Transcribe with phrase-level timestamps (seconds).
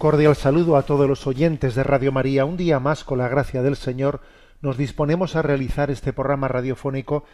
[0.00, 2.46] Cordial saludo a todos los oyentes de Radio María.
[2.46, 4.22] Un día más, con la gracia del Señor,
[4.62, 7.24] nos disponemos a realizar este programa radiofónico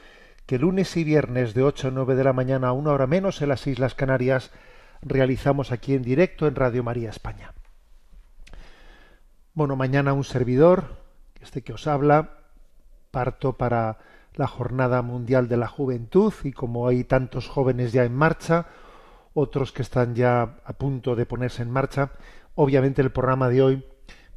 [0.46, 3.40] que lunes y viernes de 8 a 9 de la mañana a una hora menos
[3.40, 4.50] en las Islas Canarias
[5.00, 7.54] realizamos aquí en directo en Radio María España.
[9.54, 10.86] Bueno, mañana un servidor,
[11.40, 12.30] este que os habla,
[13.12, 13.98] parto para
[14.34, 18.66] la Jornada Mundial de la Juventud y como hay tantos jóvenes ya en marcha,
[19.34, 22.10] otros que están ya a punto de ponerse en marcha,
[22.56, 23.84] obviamente el programa de hoy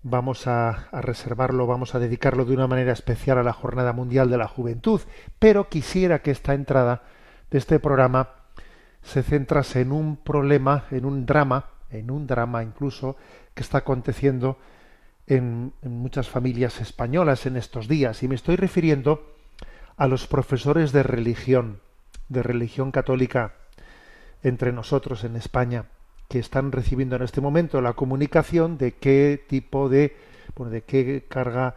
[0.03, 4.37] vamos a, reservarlo, vamos a dedicarlo de una manera especial a la Jornada Mundial de
[4.37, 5.01] la Juventud,
[5.39, 7.03] pero quisiera que esta entrada
[7.49, 8.29] de este programa
[9.01, 13.15] se centrase en un problema, en un drama, en un drama incluso
[13.53, 14.57] que está aconteciendo
[15.25, 19.33] en, en muchas familias españolas en estos días, y me estoy refiriendo
[19.95, 21.79] a los profesores de religión,
[22.27, 23.53] de religión católica
[24.43, 25.85] entre nosotros en España
[26.29, 30.15] que están recibiendo en este momento la comunicación de qué tipo de
[30.55, 31.75] bueno, de qué carga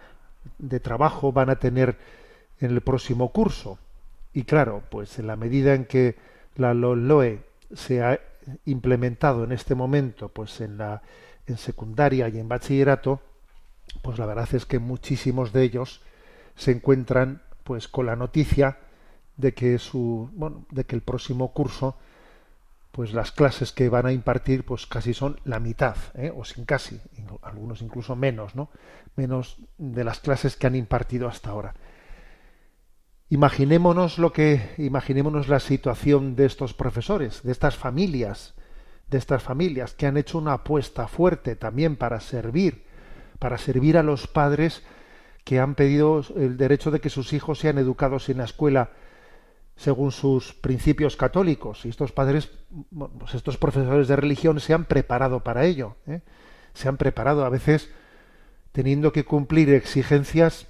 [0.58, 1.96] de trabajo van a tener
[2.60, 3.78] en el próximo curso.
[4.32, 6.16] Y claro, pues en la medida en que
[6.56, 7.40] la LOE
[7.74, 8.20] se ha
[8.66, 11.02] implementado en este momento pues en la
[11.46, 13.20] en secundaria y en bachillerato,
[14.02, 16.02] pues la verdad es que muchísimos de ellos
[16.56, 18.78] se encuentran pues con la noticia
[19.36, 21.96] de que su bueno, de que el próximo curso
[22.92, 26.32] pues las clases que van a impartir pues casi son la mitad ¿eh?
[26.34, 27.00] o sin casi
[27.40, 28.70] algunos incluso menos no
[29.16, 31.74] menos de las clases que han impartido hasta ahora
[33.30, 38.54] imaginémonos lo que imaginémonos la situación de estos profesores de estas familias
[39.08, 42.84] de estas familias que han hecho una apuesta fuerte también para servir
[43.38, 44.82] para servir a los padres
[45.44, 48.90] que han pedido el derecho de que sus hijos sean educados en la escuela
[49.76, 51.84] según sus principios católicos.
[51.84, 52.50] Y estos padres,
[53.18, 55.96] pues estos profesores de religión se han preparado para ello.
[56.06, 56.20] ¿eh?
[56.74, 57.90] Se han preparado a veces
[58.72, 60.66] teniendo que cumplir exigencias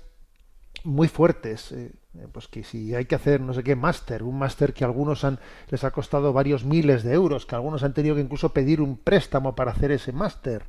[0.84, 1.72] muy fuertes.
[1.72, 1.92] Eh,
[2.30, 5.24] pues que si hay que hacer no sé qué máster, un máster que a algunos
[5.24, 8.82] han, les ha costado varios miles de euros, que algunos han tenido que incluso pedir
[8.82, 10.64] un préstamo para hacer ese máster.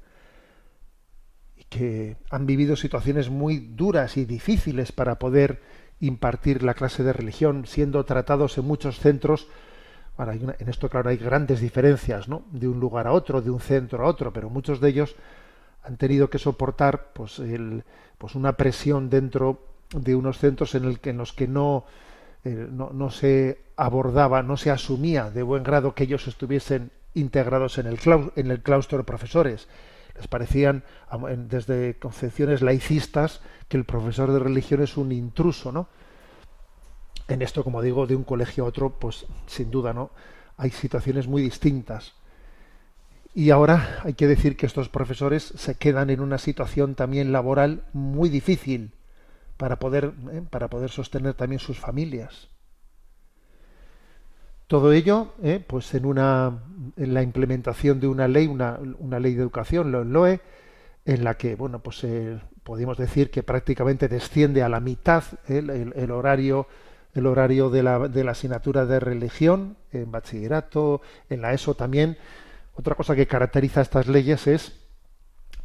[1.57, 5.61] Y que han vivido situaciones muy duras y difíciles para poder
[6.03, 9.47] impartir la clase de religión, siendo tratados en muchos centros.
[10.17, 12.43] Ahora, en esto, claro, hay grandes diferencias, ¿no?
[12.51, 15.15] De un lugar a otro, de un centro a otro, pero muchos de ellos
[15.83, 17.83] han tenido que soportar, pues, el,
[18.17, 19.59] pues una presión dentro
[19.95, 21.85] de unos centros en, el que, en los que no,
[22.43, 27.77] eh, no, no, se abordaba, no se asumía de buen grado que ellos estuviesen integrados
[27.77, 27.97] en el,
[28.35, 29.67] en el claustro de profesores.
[30.15, 30.83] Les parecían,
[31.47, 35.87] desde concepciones laicistas, que el profesor de religión es un intruso, ¿no?
[37.27, 40.11] En esto, como digo, de un colegio a otro, pues sin duda, ¿no?
[40.57, 42.13] Hay situaciones muy distintas.
[43.33, 47.85] Y ahora hay que decir que estos profesores se quedan en una situación también laboral
[47.93, 48.91] muy difícil
[49.57, 50.43] para poder, ¿eh?
[50.47, 52.49] para poder sostener también sus familias.
[54.73, 55.63] Todo ello, ¿eh?
[55.67, 56.63] pues en una,
[56.97, 58.79] en la implementación de una ley, una,
[59.19, 60.41] ley de educación, la LOE,
[61.05, 65.69] en la que, bueno, pues eh, podemos decir que prácticamente desciende a la mitad el,
[65.69, 66.65] el, horario
[67.13, 72.17] el horario de la, asignatura de religión en bachillerato, en la ESO también.
[72.73, 74.73] Otra cosa que caracteriza estas leyes es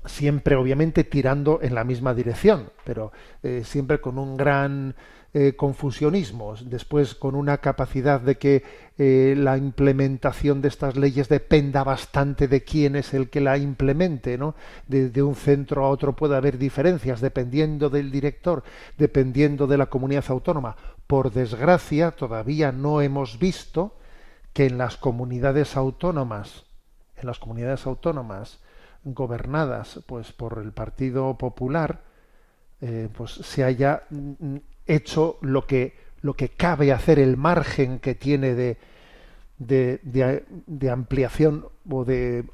[0.04, 3.10] siempre, obviamente, tirando en la misma dirección, pero
[3.42, 4.94] eh, siempre con un gran
[5.34, 8.64] eh, confusionismo, después con una capacidad de que
[8.96, 14.38] eh, la implementación de estas leyes dependa bastante de quién es el que la implemente,
[14.38, 14.54] ¿no?
[14.86, 18.64] De, un centro a otro puede haber diferencias dependiendo del director,
[18.96, 20.76] dependiendo de la comunidad autónoma.
[21.06, 23.98] Por desgracia, todavía no hemos visto
[24.54, 26.64] que en las comunidades autónomas,
[27.16, 28.60] en las comunidades autónomas
[29.04, 32.00] gobernadas pues por el Partido Popular,
[32.80, 34.04] eh, pues se haya
[34.88, 38.78] hecho lo que, lo que cabe hacer, el margen que tiene de,
[39.58, 40.00] de,
[40.66, 42.44] de, ampliación o de,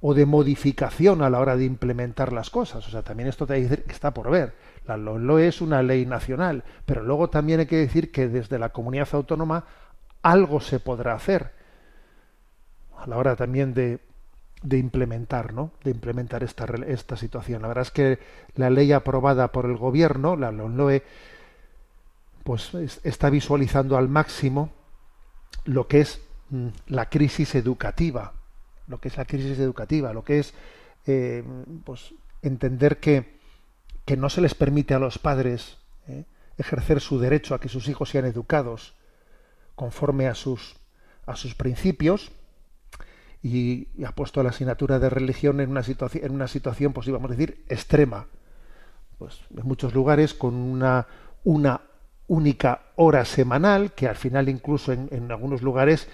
[0.00, 2.86] o de modificación a la hora de implementar las cosas.
[2.86, 4.54] O sea, también esto te que está por ver.
[4.86, 8.68] La LOE es una ley nacional, pero luego también hay que decir que desde la
[8.68, 9.64] comunidad autónoma
[10.22, 11.52] algo se podrá hacer
[12.98, 14.00] a la hora también de,
[14.62, 15.72] de implementar, ¿no?
[15.84, 17.62] De implementar esta, esta situación.
[17.62, 18.18] La verdad es que
[18.56, 21.02] la ley aprobada por el gobierno, la LOE,
[22.44, 24.70] pues está visualizando al máximo
[25.64, 26.20] lo que es
[26.50, 28.34] mm, la crisis educativa,
[28.86, 30.54] lo que es la crisis educativa, lo que es
[31.06, 31.42] eh,
[31.84, 33.38] pues entender que,
[34.04, 36.24] que, no se les permite a los padres eh,
[36.58, 38.94] ejercer su derecho a que sus hijos sean educados
[39.74, 40.76] conforme a sus
[41.26, 42.30] a sus principios
[43.42, 47.30] y, ha puesto la asignatura de religión en una situación en una situación pues íbamos
[47.30, 48.26] a decir extrema.
[49.18, 51.06] Pues en muchos lugares con una
[51.44, 51.80] una
[52.26, 56.08] única hora semanal, que al final incluso en, algunos lugares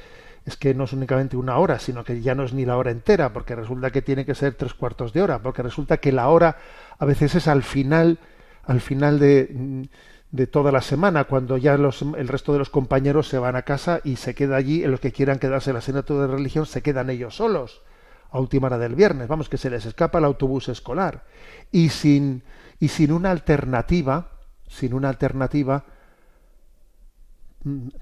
[0.44, 2.90] es que no es únicamente una hora, sino que ya no es ni la hora
[2.90, 6.28] entera, porque resulta que tiene que ser tres cuartos de hora, porque resulta que la
[6.28, 6.56] hora
[6.98, 8.18] a veces es al final,
[8.64, 9.88] al final de,
[10.32, 13.62] de toda la semana, cuando ya los, el resto de los compañeros se van a
[13.62, 16.66] casa y se queda allí, en los que quieran quedarse en la asignatura de religión,
[16.66, 17.82] se quedan ellos solos
[18.30, 21.24] a última hora del viernes, vamos, que se les escapa el autobús escolar.
[21.72, 22.42] Y sin,
[22.78, 24.30] y sin una alternativa,
[24.68, 25.84] sin una alternativa,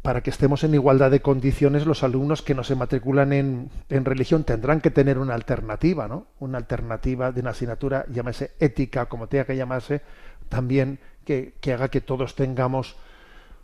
[0.03, 4.05] para que estemos en igualdad de condiciones los alumnos que no se matriculan en, en,
[4.05, 6.29] religión tendrán que tener una alternativa, ¿no?
[6.39, 10.03] Una alternativa de una asignatura, llámese ética, como tenga que llamarse,
[10.49, 12.97] también que, que haga que todos tengamos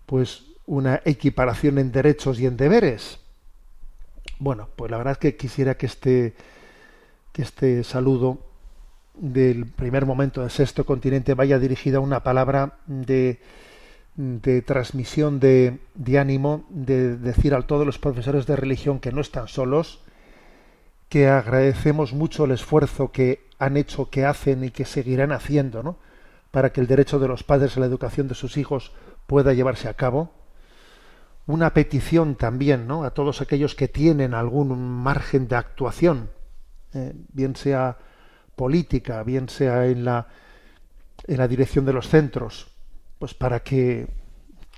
[0.07, 3.21] pues una equiparación en derechos y en deberes.
[4.39, 6.35] Bueno, pues la verdad es que quisiera que este,
[7.33, 8.39] que este saludo
[9.15, 13.39] del primer momento del sexto continente vaya dirigida a una palabra de
[14.17, 15.81] de transmisión de,
[16.19, 20.01] ánimo, de decir a todos los profesores de religión que no están solos,
[21.09, 25.97] que agradecemos mucho el esfuerzo que han hecho, que hacen y que seguirán haciendo, ¿no?
[26.51, 28.93] para que el derecho de los padres a la educación de sus hijos
[29.27, 30.33] pueda llevarse a cabo.
[31.47, 33.05] Una petición también, ¿no?
[33.05, 36.31] a todos aquellos que tienen algún margen de actuación,
[36.95, 37.99] eh, bien sea
[38.57, 40.29] política, bien sea en la
[41.27, 42.69] en la dirección de los centros,
[43.25, 44.07] pues para que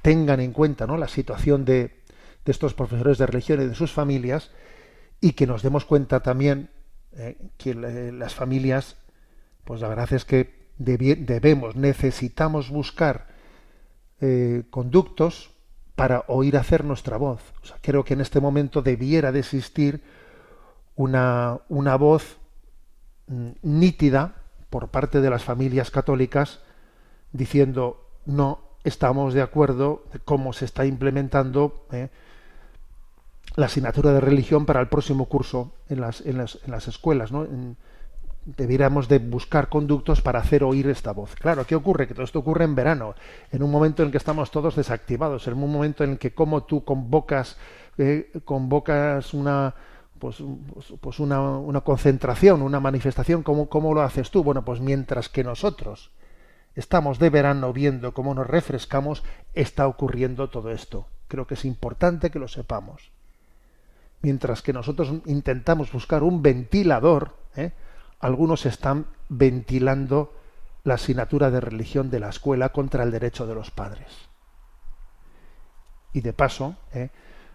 [0.02, 0.96] tengan en cuenta ¿no?
[0.96, 2.04] la situación de,
[2.44, 4.52] de, estos profesores de religión y de sus familias
[5.20, 6.70] y que nos demos cuenta también
[7.16, 8.98] eh, que las familias,
[9.64, 13.26] pues la verdad es que debemos, necesitamos buscar
[14.20, 15.50] eh, conductos
[15.96, 17.42] para oír hacer nuestra voz.
[17.80, 20.04] Creo que en este momento debiera de existir
[20.94, 22.38] una, una voz
[23.26, 24.36] mm, nítida
[24.70, 26.60] por parte de las familias católicas
[27.32, 32.08] diciendo no estamos de acuerdo de cómo se está implementando eh,
[33.56, 37.32] la asignatura de religión para el próximo curso en las, en las, en las escuelas.
[37.32, 37.46] ¿no?
[38.46, 41.34] debiéramos de buscar conductos para hacer oír esta voz.
[41.34, 42.06] Claro, ¿qué ocurre?
[42.06, 43.14] Que todo esto ocurre en verano,
[43.50, 46.84] en un momento en que estamos todos desactivados, en un momento en que como tú
[46.84, 47.56] convocas,
[47.98, 49.74] eh, convocas una
[50.20, 54.42] pues, pues, pues una, una, concentración, una manifestación, ¿cómo, ¿cómo lo haces tú?
[54.42, 56.10] Bueno, pues mientras que nosotros
[56.76, 59.24] estamos de verano viendo cómo nos refrescamos,
[59.54, 61.06] está ocurriendo todo esto.
[61.26, 63.10] Creo que es importante que lo sepamos.
[64.22, 67.72] Mientras que nosotros intentamos buscar un ventilador, ¿eh?
[68.20, 70.32] algunos están ventilando
[70.84, 74.06] la asignatura de religión de la escuela contra el derecho de los padres.
[76.12, 77.08] Y de paso, ¿eh?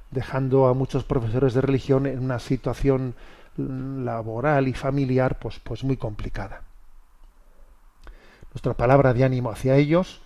[0.09, 3.15] dejando a muchos profesores de religión en una situación
[3.55, 6.63] laboral y familiar pues, pues muy complicada
[8.53, 10.21] nuestra palabra de ánimo hacia ellos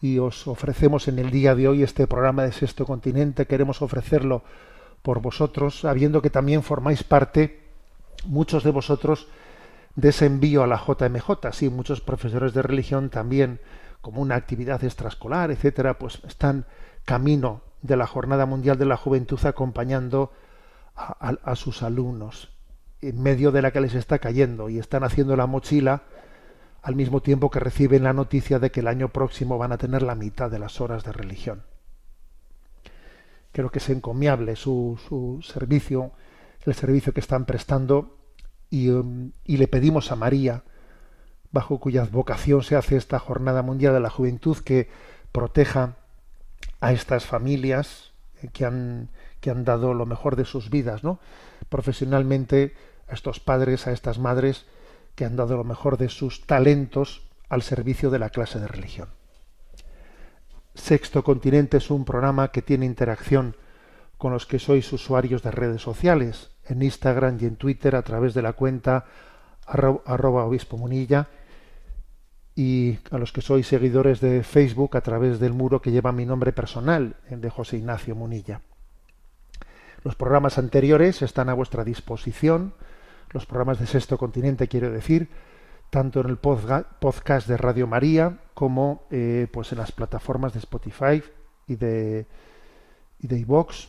[0.00, 3.46] y os ofrecemos en el día de hoy este programa de Sexto Continente.
[3.46, 4.42] Queremos ofrecerlo
[5.02, 7.60] por vosotros, sabiendo que también formáis parte,
[8.24, 9.28] muchos de vosotros,
[9.94, 11.52] de ese envío a la JMJ.
[11.52, 13.60] Sí, muchos profesores de religión también,
[14.00, 16.66] como una actividad extraescolar, etcétera, pues están
[17.04, 20.32] camino de la Jornada Mundial de la Juventud acompañando
[20.96, 22.50] a, a sus alumnos
[23.00, 26.02] en medio de la que les está cayendo y están haciendo la mochila
[26.82, 30.02] al mismo tiempo que reciben la noticia de que el año próximo van a tener
[30.02, 31.62] la mitad de las horas de religión.
[33.52, 36.12] Creo que es encomiable su, su servicio,
[36.64, 38.18] el servicio que están prestando,
[38.68, 40.64] y, um, y le pedimos a María,
[41.52, 44.88] bajo cuya vocación se hace esta Jornada Mundial de la Juventud, que
[45.30, 45.96] proteja
[46.80, 48.12] a estas familias
[48.42, 49.10] eh, que han,
[49.40, 51.20] que han dado lo mejor de sus vidas, ¿no?
[51.68, 52.74] Profesionalmente,
[53.06, 54.66] a estos padres, a estas madres,
[55.14, 59.08] que han dado lo mejor de sus talentos al servicio de la clase de religión.
[60.74, 63.56] Sexto Continente es un programa que tiene interacción
[64.16, 68.34] con los que sois usuarios de redes sociales, en Instagram y en Twitter a través
[68.34, 69.04] de la cuenta
[69.66, 71.28] arroba obispo munilla
[72.54, 76.26] y a los que sois seguidores de Facebook a través del muro que lleva mi
[76.26, 78.60] nombre personal, el de José Ignacio Munilla.
[80.04, 82.74] Los programas anteriores están a vuestra disposición,
[83.32, 85.30] los programas de Sexto Continente quiero decir,
[85.90, 91.22] tanto en el podcast de Radio María como eh, pues en las plataformas de Spotify
[91.66, 92.26] y de
[93.20, 93.88] y de iVox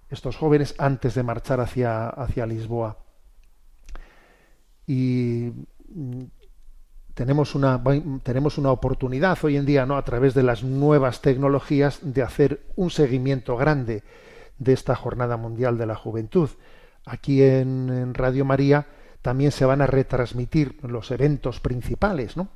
[0.09, 2.97] estos jóvenes antes de marchar hacia, hacia Lisboa.
[4.85, 5.51] Y
[5.89, 6.23] mm,
[7.15, 7.81] tenemos una,
[8.21, 9.97] tenemos una oportunidad hoy en día, ¿no?
[9.97, 14.03] a través de las nuevas tecnologías, de hacer un seguimiento grande
[14.59, 16.49] de esta Jornada Mundial de la Juventud.
[17.05, 18.87] Aquí en, Radio María
[19.21, 22.49] también se van a retransmitir los eventos principales, ¿no?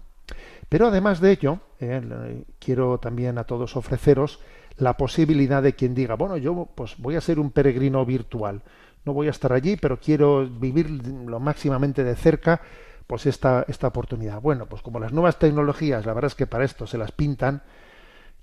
[0.68, 4.40] Pero además de ello, eh, quiero también a todos ofreceros
[4.78, 8.62] la posibilidad de quien diga, bueno, yo pues voy a ser un peregrino virtual,
[9.06, 12.62] no voy a estar allí, pero quiero vivir lo máximamente de cerca
[13.08, 14.40] pues esta, esta oportunidad.
[14.40, 17.64] Bueno, pues como las nuevas tecnologías, la verdad es que para esto se las pintan,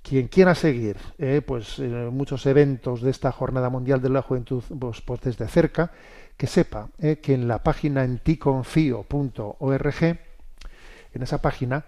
[0.07, 4.63] quien quiera seguir eh, pues eh, muchos eventos de esta jornada mundial de la juventud
[4.79, 5.91] pues, pues desde cerca
[6.37, 11.87] que sepa eh, que en la página enticonfio.org en esa página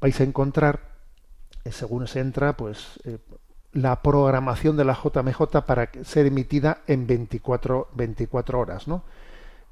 [0.00, 0.96] vais a encontrar
[1.68, 3.00] según se entra pues
[3.72, 9.02] la programación de la JMJ para ser emitida en 24, 24 horas, ¿no?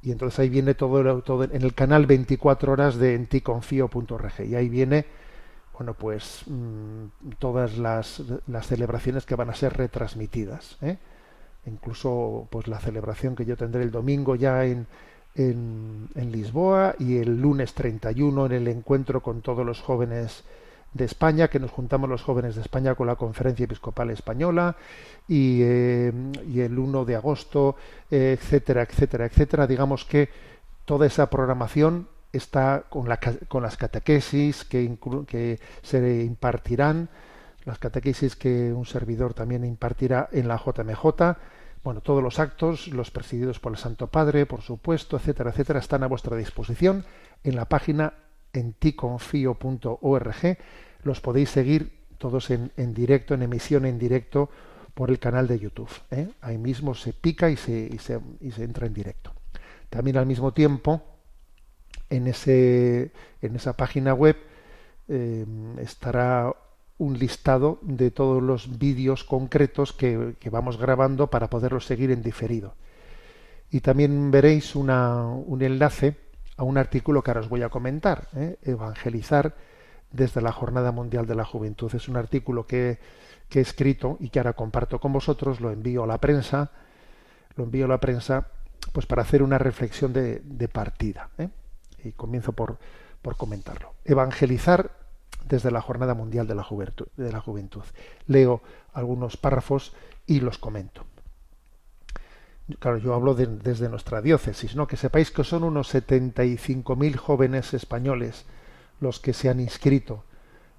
[0.02, 5.06] Y entonces ahí viene todo, en el canal 24 horas de enticonfio.org y ahí viene
[5.76, 10.98] bueno pues mm, todas las, las, celebraciones que van a ser retransmitidas ¿eh?
[11.66, 14.86] incluso pues la celebración que yo tendré el domingo ya en,
[15.34, 20.44] en, en Lisboa y el lunes 31 en el encuentro con todos los jóvenes
[20.96, 24.76] de España, que nos juntamos los jóvenes de España con la Conferencia Episcopal Española,
[25.28, 26.12] y, eh,
[26.56, 27.76] el 1 de agosto,
[28.10, 29.66] etcétera, etcétera, etcétera.
[29.66, 30.28] Digamos que
[30.84, 33.08] toda esa programación está con,
[33.48, 37.08] con las catequesis que, que se impartirán,
[37.64, 41.36] las catequesis que un servidor también impartirá en la JMJ.
[41.82, 46.02] Bueno, todos los actos, los presididos por el Santo Padre, por supuesto, etcétera, etcétera, están
[46.02, 47.04] a vuestra disposición
[47.44, 48.14] en la página
[48.52, 50.56] en ticonfio.org
[51.06, 54.50] los podéis seguir todos en, directo, en emisión en directo
[54.94, 55.90] por el canal de YouTube.
[56.10, 56.28] ¿eh?
[56.40, 59.32] Ahí mismo se pica y se, y se, y se, entra en directo.
[59.90, 61.02] También al mismo tiempo,
[62.10, 64.36] en, ese, en esa página web
[65.08, 65.44] eh,
[65.80, 66.52] estará
[66.98, 72.22] un listado de todos los vídeos concretos que, que, vamos grabando para poderlos seguir en
[72.22, 72.74] diferido.
[73.70, 74.90] Y también veréis un
[75.60, 76.16] enlace
[76.56, 78.56] a un artículo que ahora os voy a comentar, ¿eh?
[78.62, 79.54] Evangelizar
[80.10, 81.94] desde la Jornada Mundial de la Juventud.
[81.94, 82.98] Es un artículo que,
[83.50, 86.70] he escrito y que ahora comparto con vosotros, lo envío a la prensa,
[87.56, 88.48] lo envío a la prensa
[88.92, 91.30] pues para hacer una reflexión de, partida.
[91.38, 91.48] ¿eh?
[92.06, 92.78] Y comienzo por,
[93.22, 93.94] por comentarlo.
[94.04, 94.92] Evangelizar
[95.48, 97.82] desde la Jornada Mundial de la, Juventud, de la Juventud.
[98.26, 99.94] Leo algunos párrafos
[100.26, 101.04] y los comento.
[102.80, 104.88] Claro, yo hablo desde nuestra diócesis, ¿no?
[104.88, 108.44] Que sepáis que son unos 75.000 jóvenes españoles
[109.00, 110.24] los que se han inscrito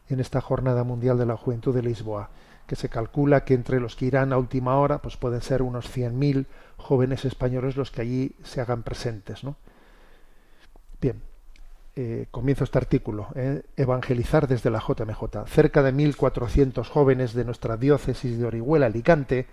[0.10, 2.30] en esta Jornada Mundial de la Juventud de Lisboa,
[2.66, 5.86] que se calcula que entre los que irán a última hora, pues pueden ser unos
[5.90, 9.56] 100.000 jóvenes españoles los que allí se hagan presentes, ¿no?
[11.00, 11.22] Bien,
[11.96, 13.62] eh, comienzo este artículo, ¿eh?
[13.76, 15.46] Evangelizar desde la JMJ.
[15.46, 19.48] Cerca de 1.400 jóvenes de nuestra diócesis de Orihuela, Alicante,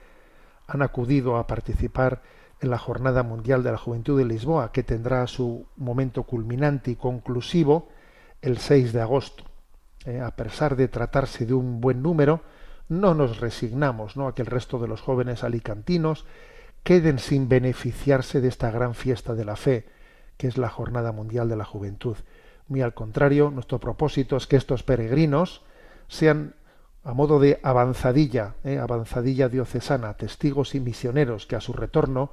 [0.66, 2.22] han acudido a participar
[2.60, 6.96] en la Jornada Mundial de la Juventud de Lisboa, que tendrá su momento culminante y
[6.96, 7.88] conclusivo
[8.40, 9.44] el 6 de agosto.
[10.06, 12.40] Eh, a pesar de tratarse de un buen número,
[12.88, 16.24] no nos resignamos a que el resto de los jóvenes alicantinos
[16.82, 19.86] queden sin beneficiarse de esta gran fiesta de la fe,
[20.37, 22.17] que es la Jornada Mundial de la Juventud.
[22.69, 25.62] Muy al contrario, nuestro propósito es que estos peregrinos
[26.09, 26.55] sean
[27.05, 28.79] a modo de avanzadilla, ¿eh?
[28.79, 32.31] avanzadilla diocesana, testigos y misioneros que a su retorno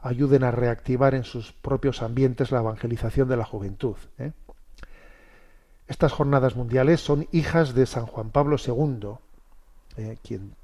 [0.00, 3.96] ayuden a reactivar en sus propios ambientes la evangelización de la juventud.
[4.18, 4.32] ¿eh?
[5.88, 9.16] Estas jornadas mundiales son hijas de San Juan Pablo II,
[9.96, 10.54] eh, quien,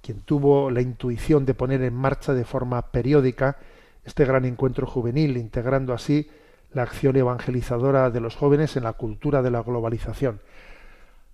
[0.00, 3.58] quien tuvo la intuición de poner en marcha de forma periódica
[4.04, 6.30] este gran encuentro juvenil, integrando así
[6.72, 10.40] la acción evangelizadora de los jóvenes en la cultura de la globalización.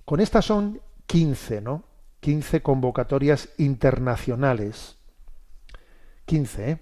[0.04, 1.84] Con estas son 15, ¿no?
[2.20, 4.96] 15 convocatorias internacionales.
[6.26, 6.78] 15, ¿eh?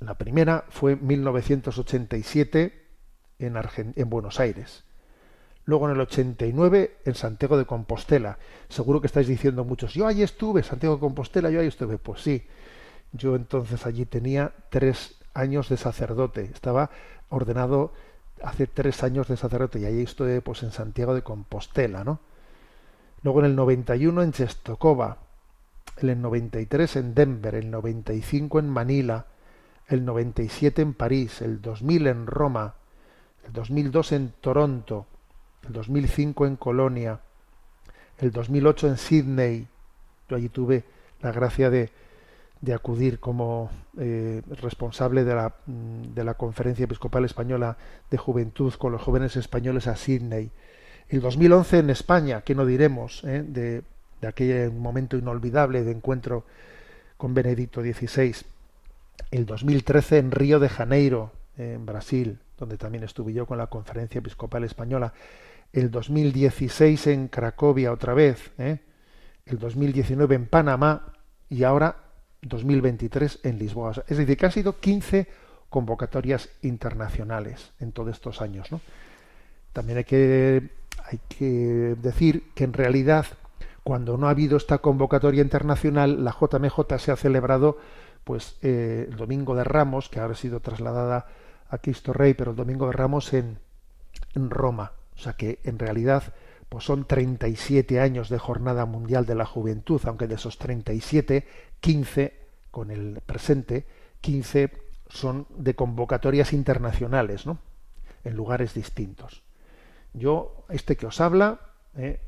[0.00, 2.84] La primera fue en 1987
[3.38, 3.56] en,
[3.96, 4.84] en Buenos Aires.
[5.66, 8.38] Luego en el 89 en Santiago de Compostela.
[8.68, 11.96] Seguro que estáis diciendo muchos, yo allí estuve, Santiago de Compostela, yo ahí estuve.
[11.98, 12.46] Pues sí,
[13.14, 16.42] yo entonces allí tenía tres años de sacerdote.
[16.52, 16.90] Estaba
[17.28, 17.92] ordenado
[18.42, 22.20] hace tres años de sacerdote y allí estuve pues en Santiago de Compostela, ¿no?
[23.22, 25.18] Luego en el 91 en Chestokova,
[25.96, 29.26] en el 93 en Denver, el 95 en Manila,
[29.88, 32.74] el 97 en París, el 2000 en Roma,
[33.46, 35.06] el 2002 en Toronto,
[35.66, 37.20] el 2005 en Colonia,
[38.18, 39.68] el 2008 en Sydney.
[40.28, 40.84] Yo allí tuve
[41.22, 41.90] la gracia de,
[42.64, 47.76] de acudir como eh, responsable de la, mm, de la Conferencia Episcopal Española
[48.10, 50.50] de Juventud con los jóvenes españoles a Sydney.
[51.08, 53.82] El 2011 en España, que no diremos, eh, de,
[54.22, 56.46] de aquel momento inolvidable de encuentro
[57.18, 58.34] con Benedicto XVI.
[59.30, 64.20] El 2013 en Río de Janeiro, en Brasil, donde también estuve yo con la Conferencia
[64.20, 65.12] Episcopal Española.
[65.72, 68.52] El 2016 en Cracovia otra vez.
[68.56, 68.78] Eh.
[69.44, 71.12] El 2019 en Panamá
[71.50, 72.03] y ahora
[72.44, 73.92] 2023 en Lisboa.
[74.06, 75.26] Es decir, que han sido 15
[75.70, 78.68] convocatorias internacionales en todos estos años.
[79.72, 80.70] También hay que,
[81.04, 83.26] hay que decir que en realidad,
[83.82, 87.78] cuando no ha habido esta convocatoria internacional, la JMJ se ha celebrado
[88.22, 91.26] pues eh, el Domingo de Ramos, que ahora ha sido trasladada
[91.68, 93.58] a Cristo Rey, pero el Domingo de Ramos en,
[94.34, 94.92] en Roma.
[95.16, 96.34] O sea que en realidad
[96.68, 101.46] pues son 37 años de Jornada Mundial de la Juventud, aunque de esos 37,
[101.84, 102.32] 15
[102.70, 103.84] con el presente,
[104.22, 104.70] 15
[105.10, 107.58] son de convocatorias internacionales, ¿no?
[108.24, 109.42] En lugares distintos.
[110.14, 111.60] Yo, este que os habla,
[111.94, 112.20] eh,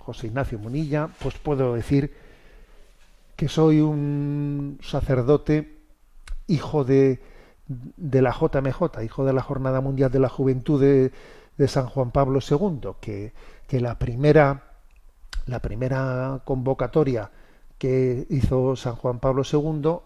[0.00, 2.16] José Ignacio Munilla, pues puedo decir
[3.36, 5.78] que soy un sacerdote
[6.48, 7.22] hijo de,
[7.68, 11.12] de la JMJ, hijo de la Jornada Mundial de la Juventud de,
[11.56, 13.32] de San Juan Pablo II, que,
[13.68, 14.64] que la primera
[15.46, 17.30] la primera convocatoria
[17.78, 19.98] que hizo San Juan Pablo II,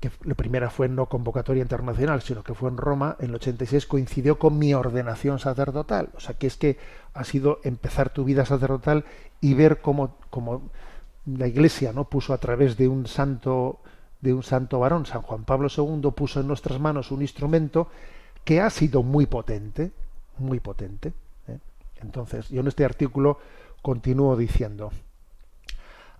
[0.00, 3.86] que la primera fue no convocatoria internacional, sino que fue en Roma, en el 86
[3.86, 6.10] coincidió con mi ordenación sacerdotal.
[6.14, 6.78] O sea, que es que
[7.14, 9.04] ha sido empezar tu vida sacerdotal
[9.40, 10.70] y ver cómo, cómo
[11.26, 13.80] la Iglesia no puso a través de un santo
[14.24, 17.88] de un santo varón, San Juan Pablo II, puso en nuestras manos un instrumento
[18.42, 19.92] que ha sido muy potente,
[20.38, 21.12] muy potente.
[21.46, 21.58] ¿eh?
[22.00, 23.38] Entonces, yo en este artículo
[23.82, 24.92] continúo diciendo,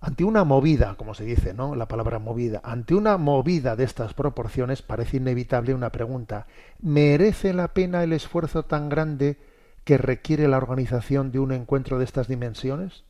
[0.04, 1.74] ante una movida, como se dice, ¿no?
[1.74, 6.46] La palabra movida, ante una movida de estas proporciones parece inevitable una pregunta.
[6.78, 9.38] ¿Merece la pena el esfuerzo tan grande
[9.82, 13.04] que requiere la organización de un encuentro de estas dimensiones?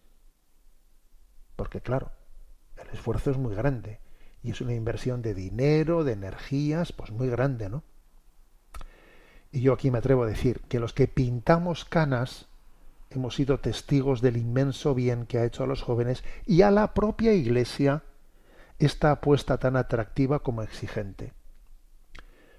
[1.56, 2.12] Porque claro,
[2.80, 3.98] el esfuerzo es muy grande
[4.44, 7.82] y es una inversión de dinero, de energías, pues muy grande, ¿no?
[9.50, 12.46] Y yo aquí me atrevo a decir que los que pintamos canas
[13.14, 16.94] hemos sido testigos del inmenso bien que ha hecho a los jóvenes y a la
[16.94, 18.02] propia Iglesia
[18.78, 21.32] esta apuesta tan atractiva como exigente.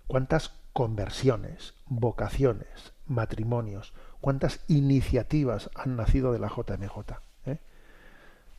[0.08, 6.98] ¿Cuántas conversiones, vocaciones, matrimonios, cuántas iniciativas han nacido de la JMJ?
[7.46, 7.60] ¿eh?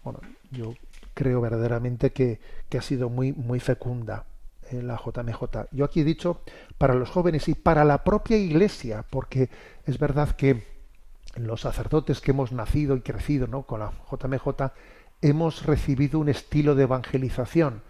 [0.02, 0.74] Bueno, yo
[1.14, 4.26] creo verdaderamente que, que ha sido muy, muy fecunda
[4.70, 5.68] eh, la JMJ.
[5.72, 6.42] Yo aquí he dicho
[6.78, 9.48] para los jóvenes y para la propia Iglesia, porque
[9.86, 10.75] es verdad que
[11.36, 13.62] los sacerdotes que hemos nacido y crecido ¿no?
[13.62, 14.72] con la JMJ
[15.22, 17.82] hemos recibido un estilo de evangelización,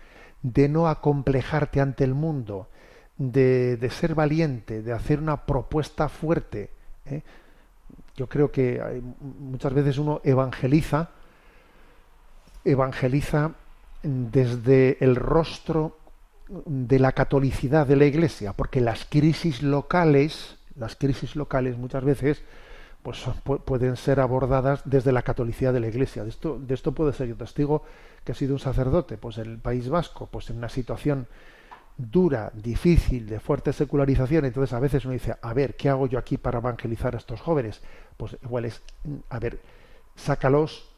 [0.43, 2.69] de no acomplejarte ante el mundo,
[3.19, 6.71] de, de ser valiente, de hacer una propuesta fuerte.
[7.07, 7.23] ¿eh?
[8.17, 11.11] Yo creo que muchas veces uno evangeliza,
[12.65, 13.53] evangeliza
[14.03, 15.99] desde el rostro
[16.49, 22.43] de la catolicidad de la Iglesia, porque las crisis locales, las crisis locales muchas veces
[23.07, 23.25] pues
[23.65, 26.25] pueden ser abordadas desde la catolicidad de la Iglesia.
[26.25, 27.85] De esto, de esto puede ser testigo
[28.25, 31.29] que ha sido un sacerdote, pues en el País Vasco, pues en una situación
[31.97, 36.19] dura, difícil, de fuerte secularización, entonces a veces uno dice, a ver, ¿qué hago yo
[36.19, 37.81] aquí para evangelizar a estos jóvenes?
[38.17, 38.83] Pues igual es,
[39.29, 39.61] a ver,
[40.17, 40.91] sácalos,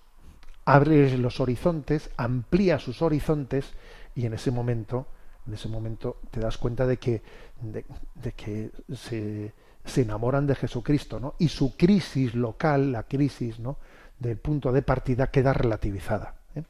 [0.64, 3.74] abre los horizontes, amplía sus horizontes
[4.14, 5.08] y en ese momento,
[5.46, 7.20] en ese momento te das cuenta de que,
[7.60, 9.52] de que se
[9.88, 11.34] se enamoran de Jesucristo, ¿no?
[11.38, 13.78] Y su crisis local, la crisis, ¿no?
[14.18, 16.34] Del punto de partida queda relativizada.
[16.54, 16.62] ¿eh?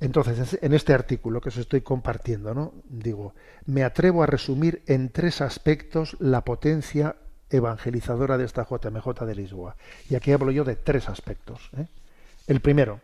[0.00, 2.72] Entonces, en este artículo que os estoy compartiendo, ¿no?
[2.88, 3.34] digo,
[3.66, 7.16] me atrevo a resumir en tres aspectos la potencia
[7.50, 9.76] evangelizadora de esta JMJ de Lisboa.
[10.08, 11.70] Y aquí hablo yo de tres aspectos.
[11.76, 11.86] ¿eh?
[12.46, 13.00] El primero,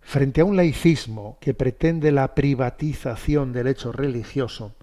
[0.00, 4.74] frente a un laicismo que pretende la privatización del hecho religioso,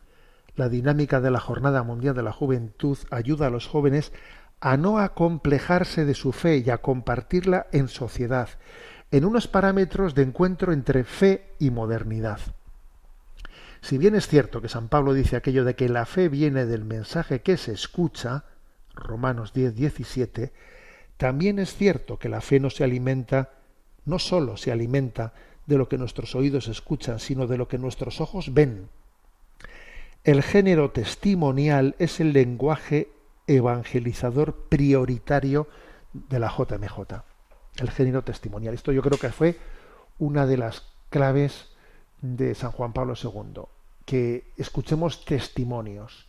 [0.56, 4.12] la dinámica de la Jornada Mundial de la Juventud ayuda a los jóvenes
[4.60, 8.50] a no acomplejarse de su fe y a compartirla en sociedad,
[9.10, 12.40] en unos parámetros de encuentro entre fe y modernidad.
[13.82, 16.86] Si bien es cierto que San Pablo dice aquello de que la fe viene del
[16.86, 18.46] mensaje que se escucha,
[18.94, 20.54] Romanos 10, 17,
[21.18, 23.50] también es cierto que la fe no se alimenta,
[24.06, 25.34] no sólo se alimenta
[25.66, 28.90] de lo que nuestros oídos escuchan, sino de lo que nuestros ojos ven.
[30.24, 33.12] El género testimonial es el lenguaje
[33.48, 35.68] evangelizador prioritario
[36.14, 37.24] de la JMJ.
[37.78, 38.76] El género testimonial.
[38.76, 39.58] Esto yo creo que fue
[40.20, 41.70] una de las claves
[42.22, 43.64] de San Juan Pablo II.
[44.06, 46.28] Que escuchemos testimonios.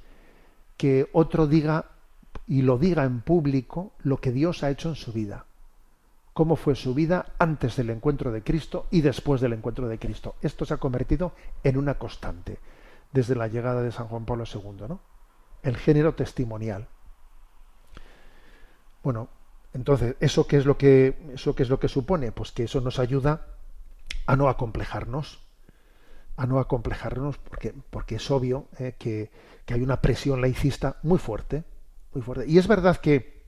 [0.78, 1.90] Que otro diga
[2.48, 5.44] y lo diga en público lo que Dios ha hecho en su vida.
[6.32, 10.36] Cómo fue su vida antes del encuentro de Cristo y después del encuentro de Cristo.
[10.40, 12.56] Esto se ha convertido en una constante
[13.12, 15.00] desde la llegada de San Juan Pablo II, ¿no?
[15.62, 16.88] El género testimonial.
[19.02, 19.28] Bueno,
[19.74, 22.32] entonces, ¿eso qué es lo que, eso qué es lo que supone?
[22.32, 23.46] Pues que eso nos ayuda
[24.26, 25.40] a no acomplejarnos,
[26.36, 29.30] a no acomplejarnos, porque, porque es obvio eh, que,
[29.64, 31.64] que, hay una presión laicista muy fuerte,
[32.12, 32.46] muy fuerte.
[32.46, 33.42] Y es verdad que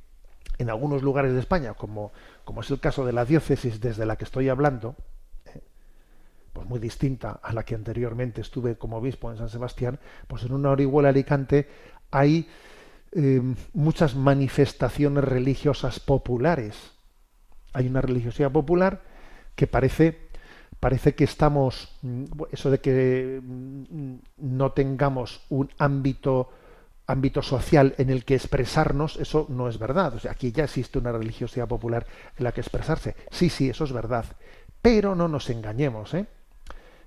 [0.59, 2.13] en algunos lugares de España, como,
[2.45, 4.97] como es el caso de la diócesis desde la que estoy hablando,
[6.65, 10.71] muy distinta a la que anteriormente estuve como obispo en San Sebastián, pues en una
[10.71, 11.69] Orihuela Alicante
[12.11, 12.49] hay
[13.13, 13.41] eh,
[13.73, 16.77] muchas manifestaciones religiosas populares.
[17.73, 19.03] Hay una religiosidad popular
[19.55, 20.25] que parece
[20.81, 26.51] parece que estamos mm, eso de que mm, no tengamos un ámbito
[27.07, 30.15] ámbito social en el que expresarnos, eso no es verdad.
[30.29, 33.15] Aquí ya existe una religiosidad popular en la que expresarse.
[33.31, 34.25] Sí, sí, eso es verdad.
[34.81, 36.27] Pero no nos engañemos, ¿eh?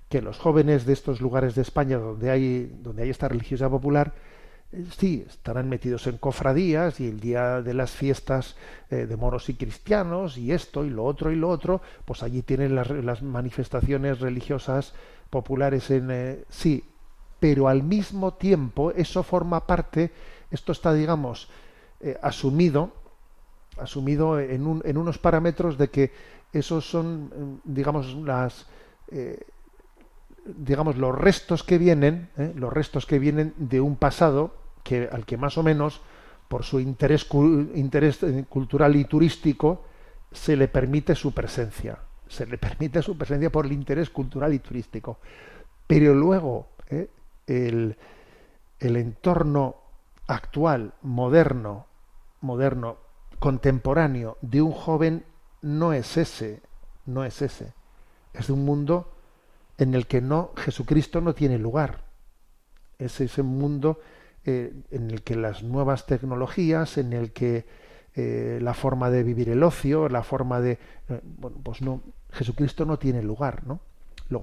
[0.10, 4.13] Que los jóvenes de estos lugares de España donde hay, donde hay esta religiosidad popular,
[4.72, 8.56] eh, sí, estarán metidos en cofradías y el día de las fiestas
[8.89, 12.41] eh, de moros y cristianos y esto y lo otro y lo otro, pues allí
[12.41, 14.93] tienen las, las manifestaciones religiosas
[15.30, 16.12] populares en...
[16.12, 16.84] Eh, sí,
[17.39, 20.12] pero al mismo tiempo eso forma parte,
[20.50, 21.50] esto está, digamos,
[22.24, 22.91] asumido,
[23.78, 26.12] asumido en, un, en unos parámetros de que
[26.52, 28.65] esos son, digamos, las
[30.56, 32.54] digamos, los restos que vienen, ¿eh?
[32.56, 36.02] los restos que vienen de un pasado que, al que más o menos,
[36.48, 37.28] por su interés,
[37.76, 39.84] interés eh, cultural y turístico,
[40.32, 41.98] se le permite su presencia.
[42.28, 45.20] Se le permite su presencia por el interés cultural y turístico.
[45.86, 47.10] Pero luego, ¿eh?
[47.48, 47.98] el,
[48.80, 49.76] el entorno
[50.28, 51.88] actual, moderno,
[52.42, 52.98] moderno,
[53.40, 55.26] contemporáneo de un joven
[55.62, 56.62] no es ese,
[57.06, 57.74] no es ese.
[58.34, 59.16] Es de un mundo
[59.78, 62.02] en el que no Jesucristo no tiene lugar.
[62.98, 64.00] Es ese mundo
[64.46, 67.66] eh, en el que las nuevas tecnologías, en el que
[68.16, 72.86] eh, la forma de vivir el ocio, la forma de eh, bueno, pues no Jesucristo
[72.86, 73.80] no tiene lugar, ¿no?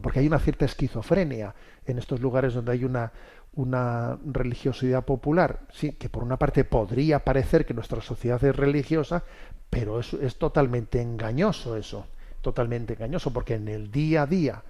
[0.01, 3.13] Porque hay una cierta esquizofrenia en estos lugares donde hay una
[3.57, 9.23] una religiosidad popular, sí, que por una parte podría parecer que nuestra sociedad es religiosa,
[9.71, 12.07] pero es, es totalmente engañoso eso,
[12.41, 14.63] totalmente engañoso, porque en el día a día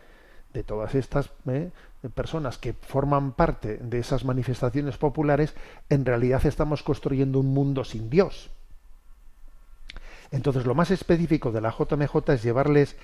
[0.55, 1.71] de todas estas ¿eh?
[2.15, 5.55] personas que forman parte de esas manifestaciones populares,
[5.91, 8.51] en realidad estamos construyendo un mundo sin Dios.
[10.31, 12.97] Entonces, lo más específico de la JMJ es llevarles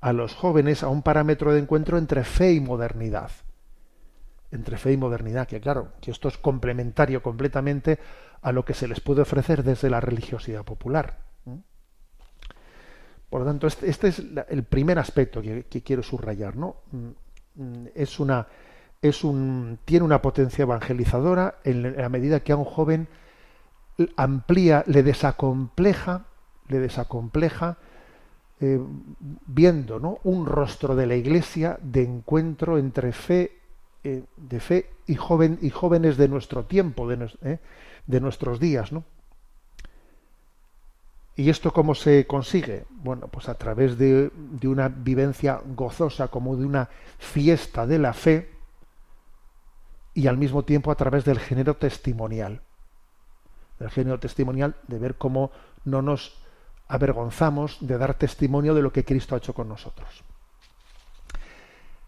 [0.00, 3.30] a los jóvenes a un parámetro de encuentro entre fe y modernidad.
[4.50, 7.98] Entre fe y modernidad, que claro, que esto es complementario completamente
[8.42, 11.18] a lo que se les puede ofrecer desde la religiosidad popular.
[13.36, 16.76] Por lo tanto, este, este es el primer aspecto que, quiero subrayar, ¿no?
[16.90, 17.08] Mm,
[17.62, 18.46] mm, es una,
[19.02, 23.08] es un, tiene una potencia evangelizadora en la medida que a un joven
[24.16, 26.24] amplía, le desacompleja,
[26.68, 27.76] le desacompleja,
[28.60, 28.80] eh,
[29.46, 30.18] viendo ¿no?
[30.24, 33.52] un rostro de la Iglesia de encuentro entre fe,
[34.02, 37.58] eh, de fe y joven y jóvenes de nuestro tiempo, de, eh,
[38.06, 39.04] de nuestros días, ¿no?
[41.36, 42.86] ¿Y esto cómo se consigue?
[42.88, 44.30] Bueno, pues a través de,
[44.64, 48.50] una vivencia gozosa, como de una fiesta de la fe,
[50.14, 52.62] y al mismo tiempo a través del género testimonial.
[53.78, 55.50] Del género testimonial de ver cómo
[55.84, 56.38] no nos
[56.88, 60.24] avergonzamos de dar testimonio de lo que Cristo ha hecho con nosotros.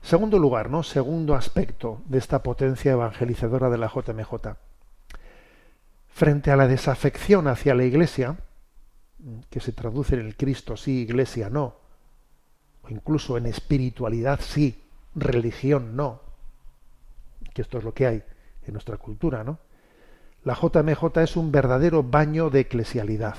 [0.01, 0.83] Segundo lugar, ¿no?
[0.83, 4.57] Segundo aspecto de esta potencia evangelizadora de la JMJ.
[6.09, 8.39] Frente a la desafección hacia la Iglesia,
[9.51, 11.77] que se traduce en el Cristo sí, Iglesia no,
[12.83, 14.83] o incluso en espiritualidad sí,
[15.15, 16.21] religión no,
[17.53, 18.23] que esto es lo que hay
[18.67, 19.59] en nuestra cultura, ¿no?
[20.45, 23.37] La JMJ es un verdadero baño de eclesialidad.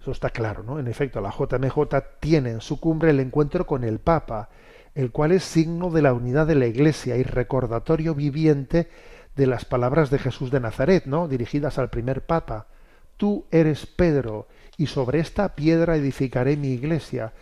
[0.00, 0.78] Eso está claro, ¿no?
[0.78, 4.50] En efecto, la JMJ tiene en su cumbre el encuentro con el Papa,
[4.94, 8.88] el cual es signo de la unidad de la Iglesia y recordatorio viviente
[9.34, 11.26] de las palabras de Jesús de Nazaret, ¿no?
[11.26, 12.68] Dirigidas al primer Papa.
[13.16, 17.32] Tú eres Pedro, y sobre esta piedra edificaré mi iglesia,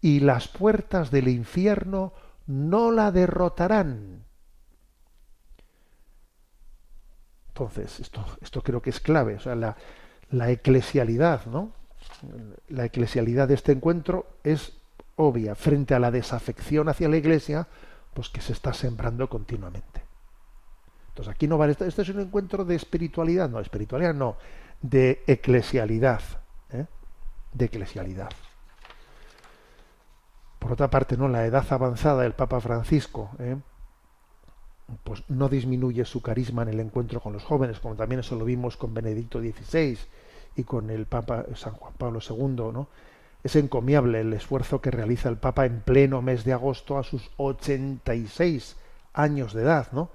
[0.00, 2.12] y las puertas del infierno
[2.46, 4.24] no la derrotarán.
[7.48, 9.76] Entonces, esto, esto creo que es clave, o sea, la,
[10.30, 11.72] la eclesialidad, ¿no?
[12.68, 14.72] la eclesialidad de este encuentro es
[15.16, 17.68] obvia frente a la desafección hacia la iglesia,
[18.14, 20.02] pues que se está sembrando continuamente.
[21.08, 24.36] Entonces aquí no vale, este es un encuentro de espiritualidad, no, espiritualidad no,
[24.82, 26.20] de eclesialidad,
[26.72, 26.86] ¿eh?
[27.52, 28.30] de eclesialidad.
[30.58, 33.56] Por otra parte, no, la edad avanzada del Papa Francisco, ¿eh?
[35.04, 38.44] pues no disminuye su carisma en el encuentro con los jóvenes, como también eso lo
[38.44, 39.98] vimos con Benedicto XVI
[40.56, 42.88] y con el Papa San Juan Pablo II, ¿no?
[43.42, 47.30] Es encomiable el esfuerzo que realiza el Papa en pleno mes de agosto a sus
[47.38, 48.76] 86
[49.14, 50.10] años de edad, ¿no?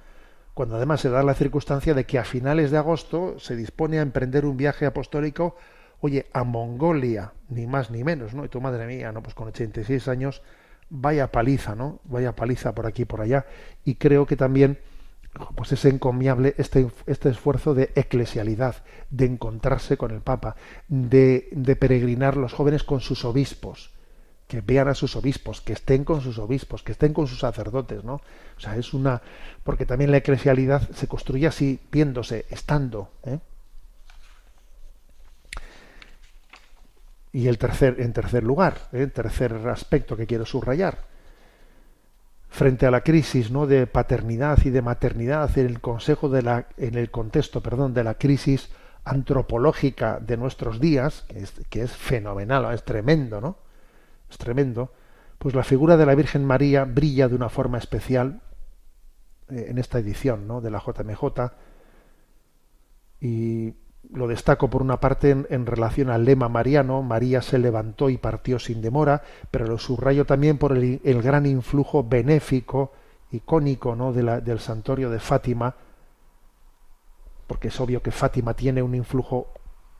[0.57, 4.01] Cuando además se da la circunstancia de que a finales de agosto se dispone a
[4.01, 5.55] emprender un viaje apostólico,
[5.99, 8.43] oye, a Mongolia, ni más ni menos, ¿no?
[8.43, 9.21] Y tu madre mía, ¿no?
[9.21, 10.41] Pues con 86 años,
[10.89, 11.99] vaya paliza, ¿no?
[12.05, 13.45] Vaya paliza por aquí y por allá.
[13.85, 14.79] Y creo que también
[15.53, 18.77] pues es encomiable este, este, esfuerzo de eclesialidad,
[19.11, 20.55] de encontrarse con el Papa,
[20.87, 23.91] de, de, peregrinar los jóvenes con sus obispos,
[24.47, 28.03] que vean a sus obispos, que estén con sus obispos, que estén con sus sacerdotes,
[28.03, 28.15] ¿no?
[28.15, 29.21] O sea, es una.
[29.63, 33.11] porque también la eclesialidad se construye así, viéndose, estando.
[33.23, 33.39] ¿eh?
[37.33, 39.07] Y el tercer, en tercer lugar, el ¿eh?
[39.07, 41.05] tercer aspecto que quiero subrayar
[42.49, 43.67] frente a la crisis ¿no?
[43.67, 48.05] de paternidad y de maternidad en el consejo de la, en el contexto perdón, de
[48.05, 48.69] la crisis
[49.03, 53.66] antropológica de nuestros días, que es, que es fenomenal, es tremendo, ¿no?
[54.29, 54.91] Es tremendo.
[55.37, 58.41] Pues la figura de la Virgen María brilla de una forma especial
[59.49, 60.61] eh, en esta edición ¿no?
[60.61, 61.51] de la JMJ
[63.21, 63.73] y
[64.13, 68.57] lo destaco por una parte en, relación al lema mariano, María se levantó y partió
[68.59, 72.93] sin demora, pero lo subrayo también por el, gran influjo benéfico,
[73.31, 74.13] icónico ¿no?
[74.13, 75.75] del santuario de Fátima,
[77.47, 79.47] porque es obvio que Fátima tiene un influjo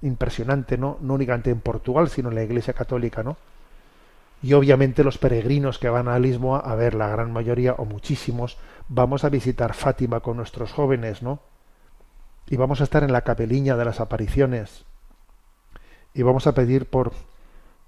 [0.02, 0.98] impresionante, ¿no?
[1.02, 3.36] no únicamente en Portugal, sino en la Iglesia Católica, ¿no?
[4.42, 8.58] Y obviamente los peregrinos que van a Lisboa, a ver, la gran mayoría o muchísimos,
[8.88, 11.40] vamos a visitar Fátima con nuestros jóvenes, ¿no?
[12.50, 14.86] y vamos a estar en la capeliña de las apariciones
[16.14, 17.12] y vamos a pedir por,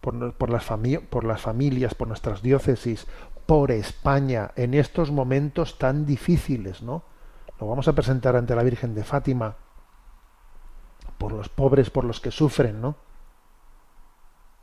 [0.01, 0.65] por, por, las
[1.09, 3.07] por las familias, por nuestras diócesis,
[3.45, 7.03] por España, en estos momentos tan difíciles, ¿no?
[7.59, 9.55] Lo vamos a presentar ante la Virgen de Fátima,
[11.17, 12.95] por los pobres, por los que sufren, ¿no?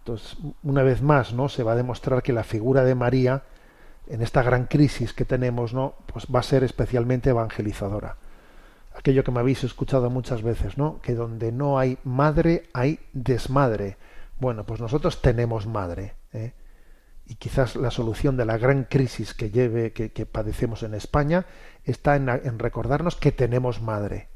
[0.06, 1.48] Entonces, una vez más, ¿no?
[1.48, 3.42] Se va a demostrar que la figura de María,
[4.06, 5.94] en esta gran crisis que tenemos, ¿no?
[6.06, 8.16] Pues va a ser especialmente evangelizadora
[8.96, 11.00] aquello que me habéis escuchado muchas veces, ¿no?
[11.02, 13.98] Que donde no hay madre hay desmadre.
[14.40, 16.14] Bueno, pues nosotros tenemos madre.
[16.32, 16.54] ¿eh?
[17.26, 21.46] Y quizás la solución de la gran crisis que lleve, que, padecemos en España,
[21.84, 24.28] está en, recordarnos que tenemos madre.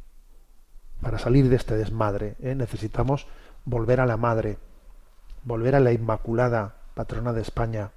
[1.00, 2.54] Para salir de este desmadre, ¿eh?
[2.54, 3.26] necesitamos
[3.64, 4.58] volver a la madre,
[5.44, 7.90] volver a la Inmaculada, patrona de España,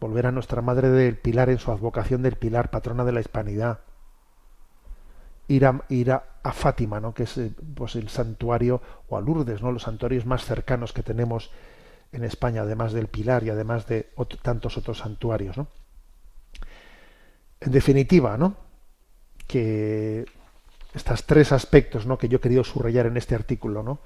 [0.00, 3.80] volver a nuestra madre del Pilar en su advocación del Pilar, patrona de la Hispanidad
[5.48, 7.14] ir a, a, Fátima, ¿no?
[7.14, 9.72] que es eh, pues, el santuario, o a Lourdes, ¿no?
[9.72, 11.50] los santuarios más cercanos que tenemos
[12.12, 14.10] en España, además del Pilar y además de
[14.42, 15.56] tantos otros santuarios.
[15.56, 15.68] ¿no?
[17.60, 18.56] En definitiva, ¿no?
[19.46, 20.24] que
[20.94, 22.18] estos tres aspectos ¿no?
[22.18, 24.00] que yo he querido subrayar en este artículo, ¿no?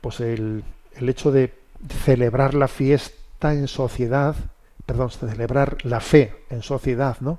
[0.00, 0.64] Pues el,
[0.96, 1.52] el hecho de
[2.04, 4.36] celebrar la fiesta en sociedad,
[4.86, 7.38] perdón, celebrar la fe en sociedad, ¿no?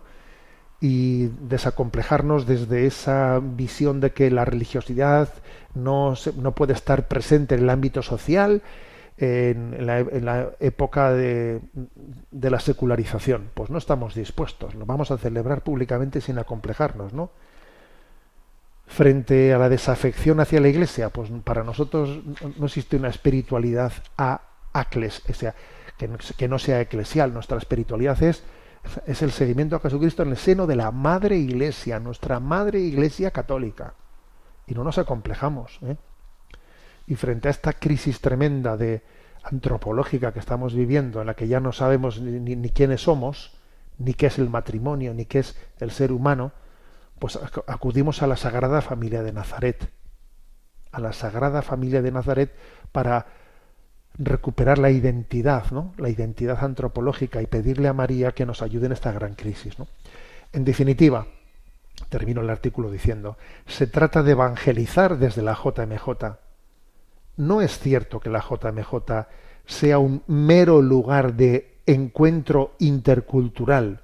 [0.84, 5.29] y desacomplejarnos desde esa visión de que la religiosidad
[5.73, 8.62] no, no puede estar presente en el ámbito social
[9.17, 11.62] en la, época de,
[12.32, 13.49] de, la secularización.
[13.53, 17.29] Pues no estamos dispuestos, lo vamos a celebrar públicamente sin acomplejarnos, ¿no?
[18.85, 22.21] Frente a la desafección hacia la Iglesia, pues para nosotros
[22.57, 24.41] no existe una espiritualidad a
[24.73, 25.21] acles,
[26.37, 27.33] que no, sea eclesial.
[27.33, 28.43] Nuestra espiritualidad es,
[29.07, 33.31] es el seguimiento a Jesucristo en el seno de la Madre Iglesia, nuestra Madre Iglesia
[33.31, 33.93] católica.
[34.67, 35.79] Y no nos acomplejamos.
[35.83, 35.95] ¿eh?
[37.07, 39.01] Y frente a esta crisis tremenda de
[39.43, 43.57] antropológica que estamos viviendo, en la que ya no sabemos ni, ni quiénes somos,
[43.97, 46.51] ni qué es el matrimonio, ni qué es el ser humano,
[47.23, 49.89] pues acudimos a la Sagrada Familia de Nazaret,
[50.91, 52.53] a la Sagrada Familia de Nazaret
[52.91, 53.27] para
[54.17, 55.93] recuperar la identidad, ¿no?
[55.95, 59.79] la identidad antropológica y pedirle a María que nos ayude en esta gran crisis.
[59.79, 59.88] ¿no?
[60.51, 61.27] En definitiva,
[62.09, 66.09] termino el artículo diciendo, se trata de evangelizar desde la JMJ.
[67.38, 69.27] No es cierto que la JMJ
[69.65, 74.01] sea un mero lugar de encuentro intercultural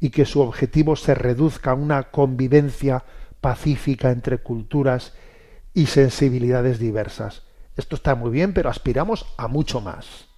[0.00, 3.04] y que su objetivo se reduzca a una convivencia
[3.40, 5.14] pacífica entre culturas
[5.74, 7.42] y sensibilidades diversas.
[7.76, 10.28] Esto está muy bien, pero aspiramos a mucho más.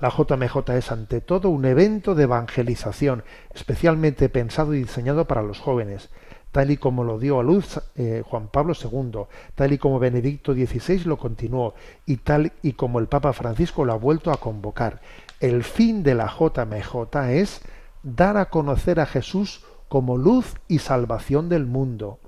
[0.00, 5.58] La JMJ es ante todo un evento de evangelización, especialmente pensado y diseñado para los
[5.58, 6.08] jóvenes,
[6.52, 9.22] tal y como lo dio a luz eh, Juan Pablo II,
[9.56, 11.74] tal y como Benedicto XVI lo continuó
[12.06, 15.00] y tal y como el Papa Francisco lo ha vuelto a convocar.
[15.40, 17.60] El fin de la JMJ es
[18.16, 22.18] dar a conocer a Jesús como luz y salvación del mundo,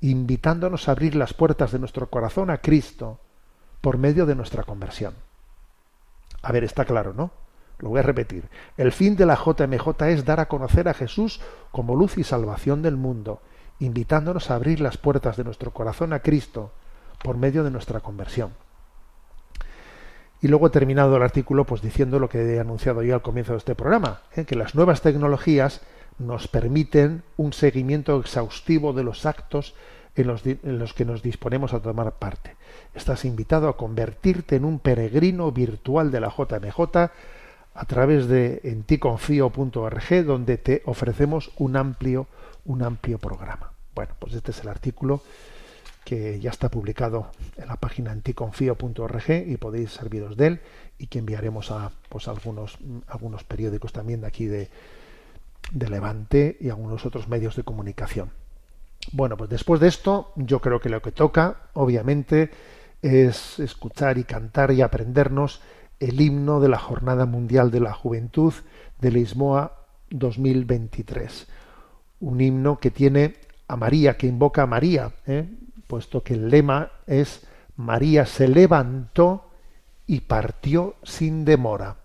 [0.00, 3.20] invitándonos a abrir las puertas de nuestro corazón a Cristo,
[3.80, 5.14] por medio de nuestra conversión.
[6.42, 7.30] A ver, está claro, ¿no?
[7.78, 8.48] Lo voy a repetir.
[8.76, 12.82] El fin de la JMJ es dar a conocer a Jesús como luz y salvación
[12.82, 13.40] del mundo,
[13.80, 16.72] invitándonos a abrir las puertas de nuestro corazón a Cristo
[17.22, 18.52] por medio de nuestra conversión.
[20.44, 23.52] Y luego he terminado el artículo pues diciendo lo que he anunciado yo al comienzo
[23.52, 24.44] de este programa, ¿eh?
[24.44, 25.80] que las nuevas tecnologías
[26.18, 29.74] nos permiten un seguimiento exhaustivo de los actos
[30.14, 32.56] en los, que nos disponemos a tomar parte.
[32.92, 36.78] Estás invitado a convertirte en un peregrino virtual de la JMJ
[37.72, 42.26] a través de enticonfío.org donde te ofrecemos un amplio,
[42.66, 43.72] un amplio programa.
[43.94, 45.22] Bueno, pues este es el artículo
[46.04, 50.60] que ya está publicado en la página anticonfío.org y podéis serviros de él
[50.98, 54.68] y que enviaremos a pues algunos algunos periódicos también de aquí de,
[55.72, 58.30] de Levante y algunos otros medios de comunicación.
[59.12, 62.50] Bueno, pues después de esto, yo creo que lo que toca, obviamente,
[63.02, 65.60] es escuchar y cantar y aprendernos
[66.00, 68.52] el himno de la Jornada Mundial de la Juventud
[69.00, 71.46] de Lisboa 2023.
[72.20, 73.34] Un himno que tiene
[73.68, 75.46] a María, que invoca a María, ¿eh?
[75.94, 79.50] Puesto que el lema es María se levantó
[80.08, 81.98] y partió sin demora.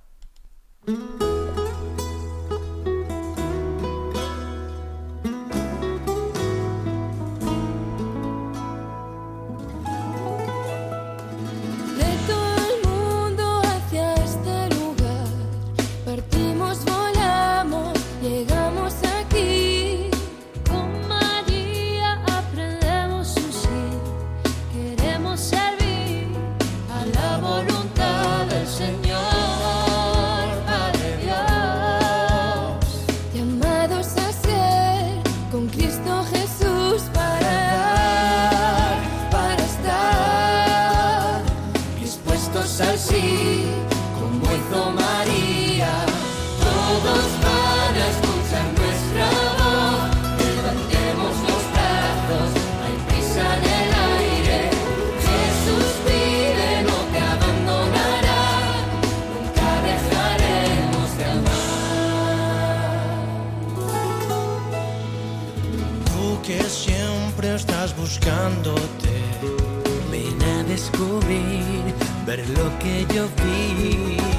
[73.10, 74.39] Misterio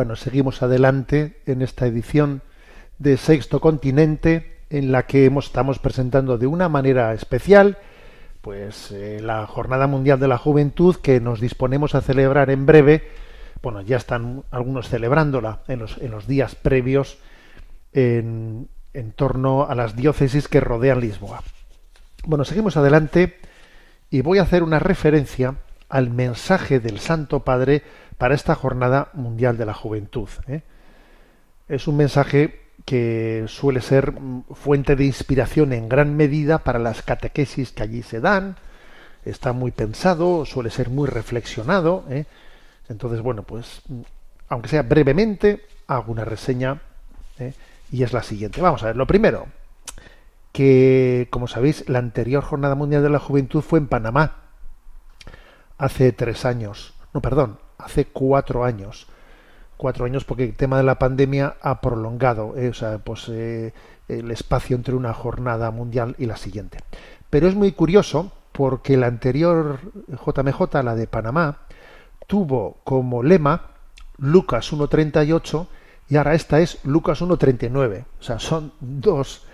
[0.00, 2.40] Bueno, seguimos adelante en esta edición
[2.98, 7.76] de Sexto Continente en la que estamos presentando de una manera especial
[8.40, 13.10] pues eh, la Jornada Mundial de la Juventud que nos disponemos a celebrar en breve.
[13.62, 17.18] Bueno, ya están algunos celebrándola en los, días previos
[17.92, 21.42] en, en torno a las diócesis que rodean Lisboa.
[22.24, 23.36] Bueno, seguimos adelante
[24.08, 25.56] y voy a hacer una referencia
[25.90, 27.82] al mensaje del Santo Padre
[28.16, 30.28] para esta Jornada Mundial de la Juventud.
[30.46, 30.62] ¿eh?
[31.68, 37.02] Es un mensaje que suele ser mm, fuente de inspiración en gran medida para las
[37.02, 38.56] catequesis que allí se dan.
[39.24, 42.04] Está muy pensado, suele ser muy reflexionado.
[42.08, 42.24] ¿eh?
[42.88, 44.00] Entonces, bueno, pues, mm,
[44.48, 46.80] aunque sea brevemente, hago una reseña
[47.38, 47.52] ¿eh?
[47.90, 48.60] y es la siguiente.
[48.60, 49.46] Vamos a ver, lo primero,
[50.52, 54.49] que, como sabéis, la anterior Jornada Mundial de la Juventud fue en Panamá,
[55.80, 59.06] hace tres años, no, perdón, hace cuatro años.
[59.78, 63.72] Cuatro años porque el tema de la pandemia ha prolongado eh, o sea, pues, eh,
[64.08, 66.78] el espacio entre una jornada mundial y la siguiente.
[67.30, 71.60] Pero es muy curioso porque la anterior JMJ, la de Panamá,
[72.26, 73.70] tuvo como lema
[74.18, 75.66] Lucas 1.38
[76.10, 78.04] y ahora esta es Lucas 1.39.
[78.20, 79.46] O sea, son dos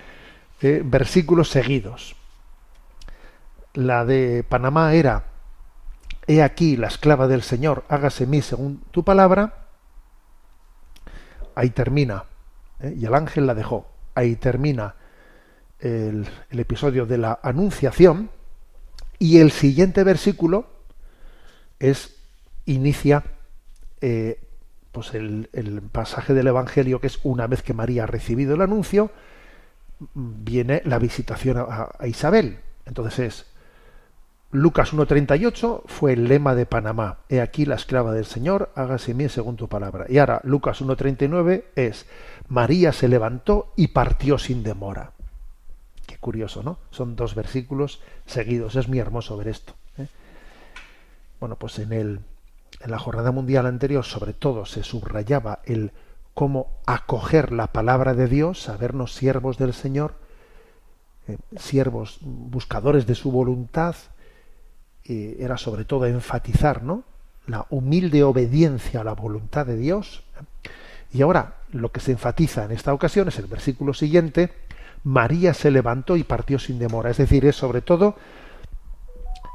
[0.60, 2.16] eh, versículos seguidos.
[3.74, 5.35] La de Panamá era,
[6.26, 9.66] He aquí la esclava del Señor, hágase mí según tu palabra.
[11.54, 12.24] Ahí termina.
[12.80, 12.94] ¿eh?
[12.98, 13.88] Y el ángel la dejó.
[14.14, 14.94] Ahí termina
[15.78, 18.30] el, episodio de la anunciación.
[19.18, 20.66] Y el siguiente versículo
[21.78, 22.16] es,
[22.66, 23.24] inicia
[24.00, 24.40] eh,
[24.92, 25.48] pues el,
[25.92, 29.10] pasaje del Evangelio que es una vez que María ha recibido el anuncio,
[30.14, 32.60] viene la visitación a, Isabel.
[32.84, 33.46] Entonces es
[34.52, 37.18] Lucas 1.38 fue el lema de Panamá.
[37.28, 40.06] He aquí la esclava del Señor, hágase mí según tu palabra.
[40.08, 42.06] Y ahora Lucas 1.39 es
[42.48, 45.12] María se levantó y partió sin demora.
[46.06, 46.78] Qué curioso, ¿no?
[46.90, 48.76] Son dos versículos seguidos.
[48.76, 49.74] Es muy hermoso ver esto.
[49.98, 50.06] ¿eh?
[51.40, 52.20] Bueno, pues en el
[52.80, 55.92] en la jornada mundial anterior sobre todo se subrayaba el
[56.34, 60.14] cómo acoger la palabra de Dios, sabernos siervos del Señor,
[61.28, 63.96] eh, siervos buscadores de su voluntad,
[65.08, 67.04] eh, era sobre todo enfatizar ¿no?
[67.46, 70.24] la humilde obediencia a la voluntad de Dios.
[71.12, 74.50] Y ahora lo que se enfatiza en esta ocasión es el versículo siguiente,
[75.04, 77.10] María se levantó y partió sin demora.
[77.10, 78.16] Es decir, es sobre todo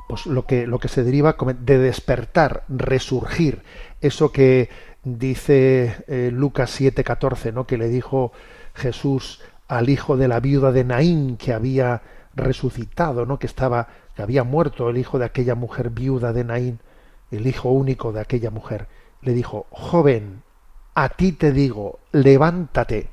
[0.08, 3.62] pues lo que, lo que se deriva de despertar, resurgir,
[4.02, 4.70] eso que
[5.04, 7.66] dice eh, Lucas 7:14, ¿no?
[7.66, 8.32] que le dijo
[8.74, 12.02] Jesús al hijo de la viuda de Naín que había
[12.36, 13.39] resucitado, ¿no?
[13.39, 16.80] que estaba que había muerto el hijo de aquella mujer viuda de Naín,
[17.32, 18.88] el hijo único de aquella mujer.
[19.22, 20.43] Le dijo, "Joven,
[20.95, 23.09] a ti te digo, levántate."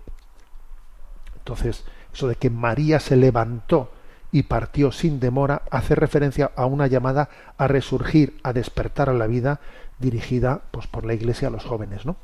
[1.36, 3.90] Entonces, eso de que María se levantó
[4.30, 9.26] y partió sin demora hace referencia a una llamada a resurgir, a despertar a la
[9.26, 9.60] vida
[9.98, 12.04] dirigida pues, por la Iglesia a los jóvenes.
[12.04, 12.16] ¿no?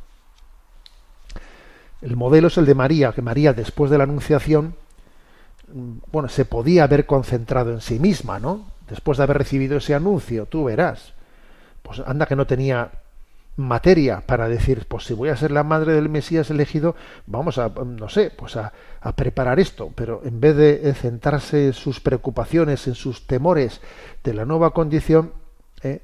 [2.03, 4.77] El modelo es el de María, que María después de la Anunciación
[5.75, 8.65] bueno, se podía haber concentrado en sí misma, ¿no?
[8.89, 11.15] Después de haber recibido ese anuncio, tú verás.
[11.83, 12.93] Pues anda que no tenía
[13.57, 16.95] materia para decir, pues si voy a ser la madre del Mesías elegido,
[17.27, 18.73] vamos a, no sé, pues a,
[19.17, 23.81] preparar esto, pero en vez de centrarse sus preocupaciones, en sus temores
[24.23, 25.33] de la nueva condición,
[25.83, 26.01] eh,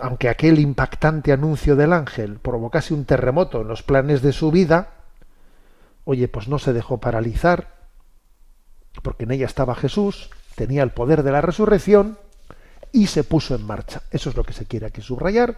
[0.00, 4.88] aunque aquel impactante anuncio del ángel provocase un terremoto en los planes de su vida,
[6.04, 7.81] oye, pues no se dejó paralizar,
[9.02, 12.18] porque en ella estaba Jesús, tenía el poder de la resurrección,
[12.92, 14.02] y se puso en marcha.
[14.10, 15.56] Eso es lo que se quiere aquí subrayar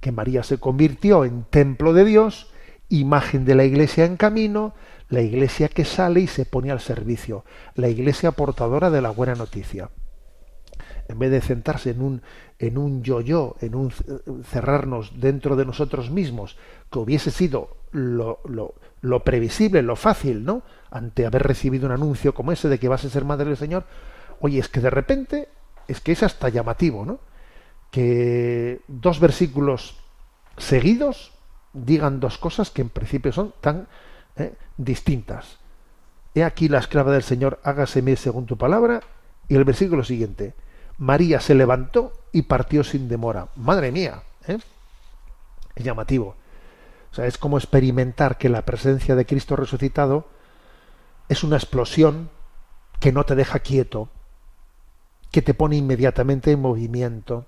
[0.00, 2.50] que María se convirtió en templo de Dios,
[2.88, 4.74] imagen de la iglesia en camino,
[5.08, 9.34] la iglesia que sale y se pone al servicio, la iglesia portadora de la buena
[9.34, 9.90] noticia.
[11.08, 12.22] En vez de centrarse en un
[12.58, 13.92] en un yo-yo, en un
[14.44, 16.56] cerrarnos dentro de nosotros mismos,
[16.90, 20.62] que hubiese sido lo, lo, lo previsible, lo fácil, ¿no?
[20.90, 23.84] Ante haber recibido un anuncio como ese de que vas a ser madre del Señor,
[24.40, 25.48] oye, es que de repente,
[25.86, 27.20] es que es hasta llamativo, ¿no?
[27.90, 29.96] que dos versículos
[30.56, 31.32] seguidos
[31.72, 33.88] digan dos cosas que en principio son tan
[34.36, 35.58] eh, distintas.
[36.34, 39.00] He aquí la esclava del Señor, hágaseme según tu palabra.
[39.48, 40.54] Y el versículo siguiente,
[40.98, 43.48] María se levantó y partió sin demora.
[43.56, 44.58] Madre mía, ¿eh?
[45.74, 46.36] es llamativo.
[47.10, 50.28] O sea, es como experimentar que la presencia de Cristo resucitado
[51.28, 52.30] es una explosión
[53.00, 54.10] que no te deja quieto,
[55.30, 57.46] que te pone inmediatamente en movimiento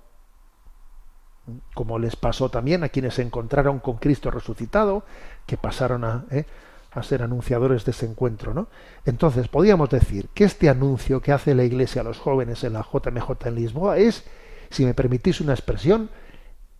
[1.73, 5.03] como les pasó también a quienes se encontraron con Cristo resucitado,
[5.45, 6.45] que pasaron a, ¿eh?
[6.91, 8.53] a ser anunciadores de ese encuentro.
[8.53, 8.67] ¿no?
[9.05, 12.81] Entonces, podríamos decir que este anuncio que hace la Iglesia a los jóvenes en la
[12.81, 14.25] JMJ en Lisboa es,
[14.69, 16.09] si me permitís una expresión,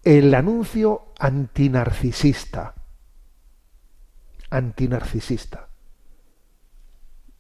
[0.03, 2.73] el anuncio antinarcisista.
[4.49, 5.67] Antinarcisista.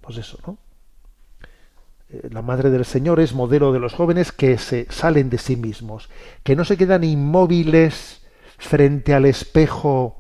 [0.01, 0.57] Pues eso, ¿no?
[2.09, 5.55] Eh, la Madre del Señor es modelo de los jóvenes que se salen de sí
[5.55, 6.09] mismos,
[6.43, 8.21] que no se quedan inmóviles
[8.57, 10.17] frente al espejo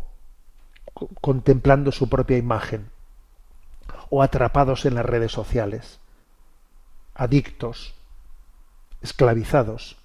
[1.19, 2.89] contemplando su propia imagen
[4.09, 5.99] o atrapados en las redes sociales,
[7.13, 7.95] adictos,
[9.01, 9.97] esclavizados.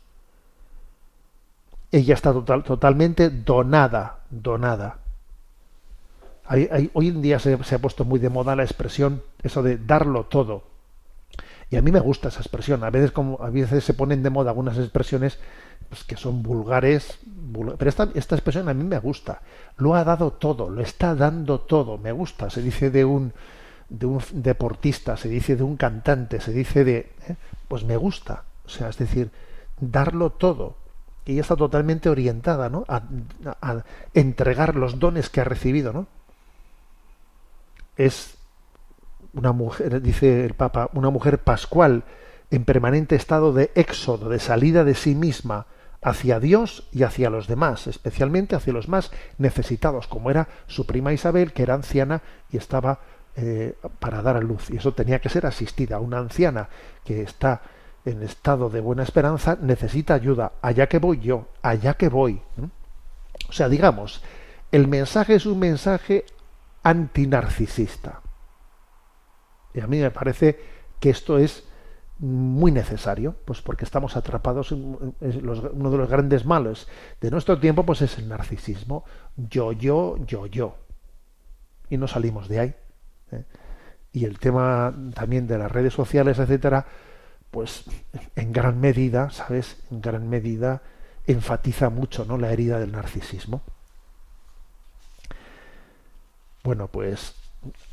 [1.97, 4.99] Ella está total, totalmente donada, donada.
[6.93, 10.77] hoy en día se, ha puesto muy de moda la expresión, eso de darlo todo
[11.71, 12.85] y a mí me gusta esa expresión.
[12.85, 15.39] A veces, como, a veces se ponen de moda algunas expresiones
[15.89, 17.19] pues, que son vulgares,
[17.79, 19.41] pero esta, esta expresión a mí me gusta.
[19.79, 21.99] Lo ha dado todo, lo está dando todo.
[21.99, 22.51] Me gusta.
[22.51, 23.33] Se dice de un,
[23.89, 26.99] de un deportista, se dice de un cantante, se dice de...
[27.29, 27.37] ¿eh?
[27.69, 28.45] Pues me gusta.
[28.67, 29.31] O sea, es decir,
[29.81, 30.77] darlo todo.
[31.27, 32.85] Y ella está totalmente orientada ¿no?
[32.89, 33.03] a,
[33.61, 35.93] a entregar los dones que ha recibido.
[35.93, 36.07] ¿no?
[37.97, 38.37] Es
[39.35, 42.05] una mujer, dice el Papa, una mujer pascual
[42.51, 45.67] en permanente estado de éxodo, de salida de sí misma
[46.01, 51.13] hacia Dios y hacia los demás, especialmente hacia los más necesitados, como era su prima
[51.13, 53.01] Isabel, que era anciana y estaba
[53.35, 54.71] eh, para dar a luz.
[54.71, 55.99] Y eso tenía que ser asistida.
[55.99, 56.69] Una anciana
[57.05, 57.63] que está
[58.07, 60.53] en estado de buena esperanza necesita ayuda.
[60.63, 62.41] Allá que voy yo, allá que voy.
[63.49, 64.23] O sea, digamos,
[64.71, 66.25] el mensaje es un mensaje
[66.85, 68.23] antinarcisista.
[69.75, 70.59] Y a mí me parece
[71.01, 71.65] que esto es
[72.19, 76.87] muy necesario, pues porque estamos atrapados en, uno de los grandes males
[77.21, 79.05] de nuestro tiempo, pues es el narcisismo.
[79.37, 80.77] Yo, yo, yo, yo.
[81.91, 82.75] Y no salimos de ahí.
[83.33, 83.45] ¿eh?
[84.13, 86.87] Y el tema también de las redes sociales, etcétera,
[87.57, 87.85] pues
[88.35, 89.79] en gran medida, ¿sabes?
[89.91, 90.83] En gran medida
[91.27, 92.37] enfatiza mucho, ¿no?
[92.37, 93.63] La herida del narcisismo.
[96.63, 97.35] Bueno, pues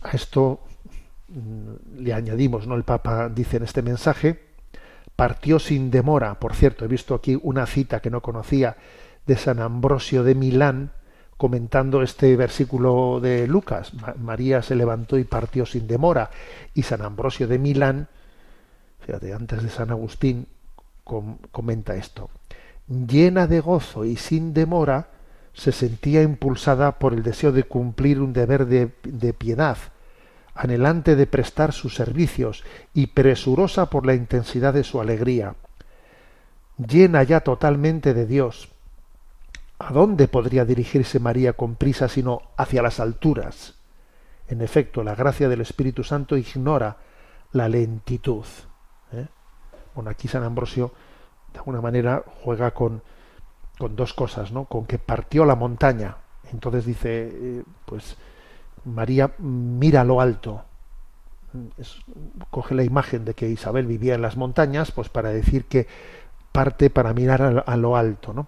[0.02, 0.60] a esto
[1.96, 2.76] le añadimos, ¿no?
[2.76, 4.38] El Papa dice en este mensaje,
[5.16, 6.42] partió sin demora.
[6.42, 8.76] Por cierto, he visto aquí una cita que no conocía
[9.26, 10.92] de San Ambrosio de Milán
[11.38, 13.94] comentando este versículo de Lucas.
[14.18, 16.32] María se levantó y partió sin demora.
[16.74, 18.10] Y San Ambrosio de Milán,
[19.36, 20.48] antes de San Agustín,
[21.04, 22.30] comenta esto.
[22.88, 25.10] Llena de gozo y sin demora,
[25.54, 29.78] se sentía impulsada por el deseo de cumplir un deber de piedad
[30.56, 35.56] anhelante de prestar sus servicios y presurosa por la intensidad de su alegría.
[36.78, 38.70] Llena ya totalmente de Dios.
[39.80, 43.76] ¿A dónde podría dirigirse María con prisa sino hacia las alturas?
[44.48, 46.98] En efecto, la gracia del Espíritu Santo ignora
[47.52, 48.46] la lentitud.
[49.96, 50.92] Bueno, aquí San Ambrosio
[51.54, 53.02] de alguna manera juega con,
[53.78, 54.66] con dos cosas, ¿no?
[54.66, 56.18] Con que partió la montaña.
[56.52, 58.18] Entonces dice, eh, pues
[58.86, 60.64] María mira lo alto.
[62.50, 65.88] coge la imagen de que Isabel vivía en las montañas, pues para decir que
[66.52, 68.48] parte para mirar a, lo alto, ¿no?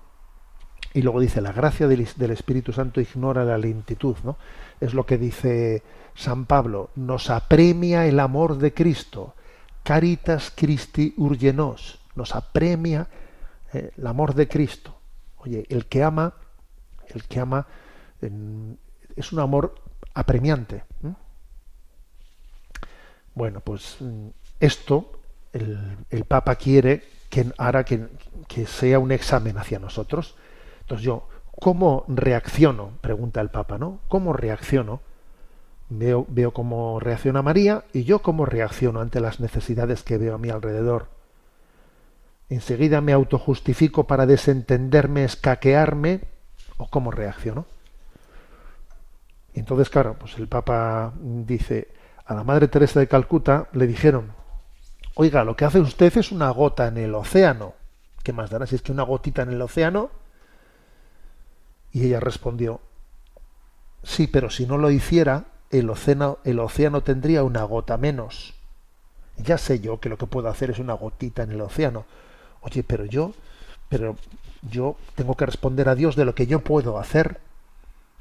[0.93, 4.37] Y luego dice, la gracia del, del, Espíritu Santo ignora la lentitud, ¿no?
[4.79, 5.83] Es lo que dice
[6.13, 9.33] San Pablo, nos apremia el amor de Cristo,
[9.85, 13.07] caritas Christi urgenos, nos apremia
[13.71, 14.97] eh, el amor de Cristo.
[15.37, 16.33] Oye, el que ama,
[17.07, 17.67] el que ama
[19.15, 19.75] es un amor
[20.15, 20.83] apremiante.
[23.35, 24.29] Bueno, pues mm,
[24.59, 25.19] esto
[25.53, 28.07] el, Papa quiere que hará que,
[28.65, 30.35] sea un examen hacia nosotros.
[30.81, 31.27] Entonces yo,
[31.59, 32.93] ¿cómo reacciono?
[33.01, 33.99] Pregunta el Papa, ¿no?
[34.07, 35.01] ¿Cómo reacciono?
[35.89, 40.39] Veo, veo cómo reacciona María y yo cómo reacciono ante las necesidades que veo a
[40.39, 41.07] mi alrededor.
[42.49, 46.21] Enseguida me autojustifico para desentenderme, escaquearme,
[46.77, 47.65] o cómo reacciono.
[49.53, 51.87] Entonces, claro, pues el Papa dice,
[52.25, 54.33] a la Madre Teresa de Calcuta le dijeron,
[55.15, 57.73] oiga, lo que hace usted es una gota en el océano.
[58.23, 60.09] ¿Qué más dará si es que una gotita en el océano?
[61.91, 62.81] Y ella respondió,
[64.03, 65.45] sí, pero si no lo hiciera,
[65.79, 68.53] el océano, el océano tendría una gota menos.
[69.37, 72.05] Ya sé yo que lo que puedo hacer es una gotita en el océano.
[72.61, 73.33] Oye, pero yo,
[73.89, 74.15] pero
[74.61, 77.39] yo tengo que responder a Dios de lo que yo puedo hacer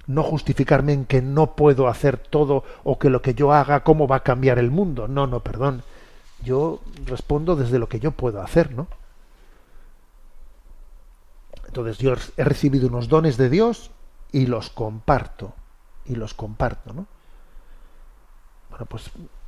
[0.06, 4.06] no justificarme en que no puedo hacer todo o que lo que yo haga, cómo
[4.06, 5.08] va a cambiar el mundo.
[5.08, 5.82] No, no, perdón.
[6.42, 8.86] Yo respondo desde lo que yo puedo hacer, ¿no?
[11.66, 13.90] Entonces yo he recibido unos dones de Dios
[14.30, 15.54] y los comparto.
[16.04, 17.06] Y los comparto, ¿no?
[18.74, 19.04] Bueno, pues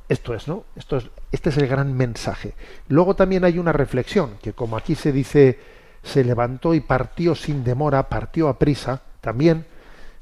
[0.07, 0.63] esto es, ¿no?
[0.77, 2.53] Esto es, este es el gran mensaje.
[2.87, 5.59] Luego también hay una reflexión, que como aquí se dice,
[6.01, 9.65] se levantó y partió sin demora, partió a prisa, también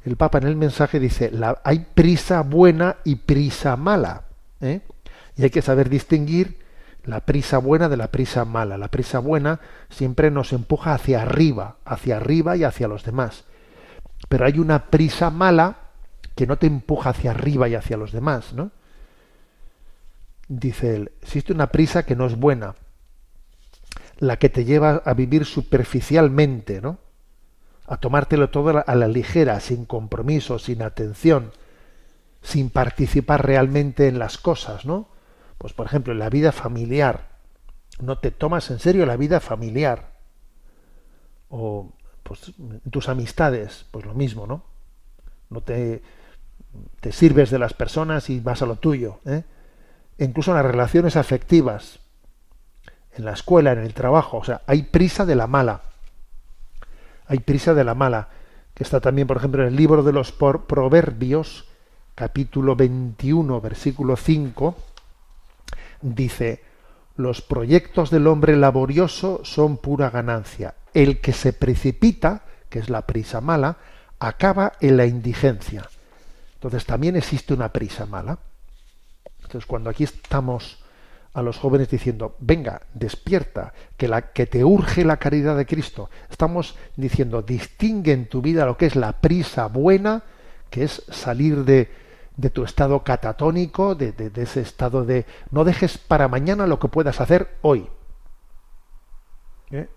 [0.06, 4.24] el Papa en el mensaje dice, la, hay prisa buena y prisa mala.
[4.60, 4.82] ¿eh?
[5.38, 6.64] Y hay que saber distinguir
[7.03, 8.80] la prisa buena de la prisa mala.
[8.80, 9.60] La prisa buena
[9.91, 13.43] siempre nos empuja hacia arriba, hacia arriba y hacia los demás.
[14.30, 15.78] Pero hay una prisa mala
[16.36, 18.72] que no te empuja hacia arriba y hacia los demás, ¿no?
[20.48, 22.76] Dice él, existe una prisa que no es buena,
[24.18, 27.00] la que te lleva a vivir superficialmente, ¿no?
[27.88, 31.52] A tomártelo todo a la ligera, sin compromiso, sin atención,
[32.41, 35.08] sin participar realmente en las cosas, ¿no?
[35.58, 37.30] Pues por ejemplo, en la vida familiar,
[38.00, 40.14] no te tomas en serio la vida familiar.
[41.50, 41.91] O
[42.24, 42.54] pues
[42.89, 44.64] tus amistades, pues lo mismo, ¿no?
[45.50, 46.02] No te,
[47.00, 49.43] te sirves de las personas y vas a lo tuyo, ¿eh?
[50.18, 51.99] Incluso en las relaciones afectivas,
[53.16, 55.82] en la escuela, en el trabajo, o sea, hay prisa de la mala.
[57.28, 58.30] Hay prisa de la mala,
[58.74, 61.66] que está también, por ejemplo, en el libro de los Proverbios,
[62.13, 64.76] capítulo 21, versículo 5,
[66.01, 66.63] dice,
[67.18, 70.76] los proyectos del hombre laborioso son pura ganancia.
[70.93, 73.78] El que se precipita, que es la prisa mala,
[74.20, 75.88] acaba en la indigencia.
[76.55, 78.39] Entonces también existe una prisa mala.
[79.56, 80.84] Entonces, cuando aquí estamos
[81.34, 86.10] a los jóvenes diciendo, venga, despierta, que, la, que te urge la caridad de Cristo,
[86.30, 90.24] estamos diciendo, distingue en tu vida lo que es la prisa buena,
[90.70, 91.89] que es salir de,
[92.51, 97.22] tu estado catatónico, de, de, ese estado de no dejes para mañana lo que puedas
[97.22, 97.88] hacer hoy.
[99.72, 99.88] ¿Eh?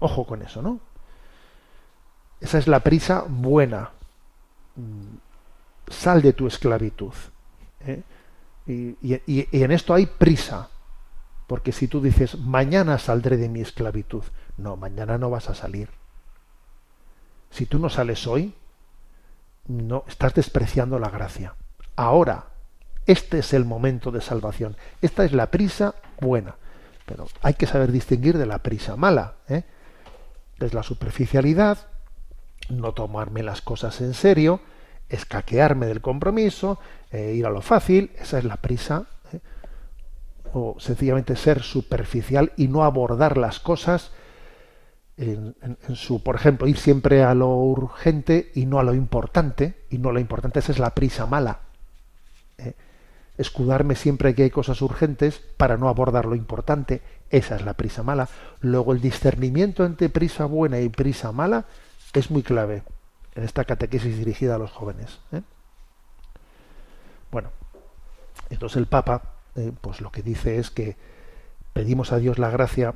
[0.00, 0.80] Ojo con eso, ¿no?
[2.40, 3.90] Esa es la prisa buena.
[4.76, 5.16] Mm,
[5.90, 7.12] sal de tu esclavitud.
[7.86, 8.02] ¿eh?
[8.66, 8.96] Y,
[9.26, 10.70] en esto hay prisa,
[11.46, 14.22] porque si tú dices, mañana saldré de mi esclavitud,
[14.56, 15.88] no, mañana no vas a salir.
[17.50, 18.54] Si tú no sales hoy,
[19.66, 21.54] no estás despreciando la gracia.
[21.96, 22.46] Ahora,
[23.06, 24.76] este es el momento de salvación.
[25.00, 26.56] Esta es la prisa buena,
[27.04, 29.34] pero hay que saber distinguir de la prisa mala.
[29.48, 29.64] ¿eh?
[30.60, 31.78] Es la superficialidad,
[32.70, 34.60] no tomarme las cosas en serio,
[35.12, 36.78] escaquearme del compromiso,
[37.10, 39.38] eh, ir a lo fácil, esa es la prisa, ¿eh?
[40.52, 44.10] o sencillamente ser superficial y no abordar las cosas
[45.18, 45.54] en,
[45.94, 50.10] su, por ejemplo, ir siempre a lo urgente y no a lo importante, y no
[50.10, 51.60] lo importante, esa es la prisa mala.
[52.58, 52.72] ¿eh?
[53.36, 58.02] Escudarme siempre que hay cosas urgentes para no abordar lo importante, esa es la prisa
[58.02, 58.28] mala.
[58.60, 61.66] Luego el discernimiento entre prisa buena y prisa mala
[62.14, 62.82] es muy clave
[63.34, 65.20] en esta catequesis dirigida a los jóvenes.
[65.32, 65.42] ¿eh?
[67.30, 67.50] Bueno,
[68.50, 69.22] entonces el Papa,
[69.56, 70.96] eh, pues lo que dice es que
[71.72, 72.94] pedimos a Dios la gracia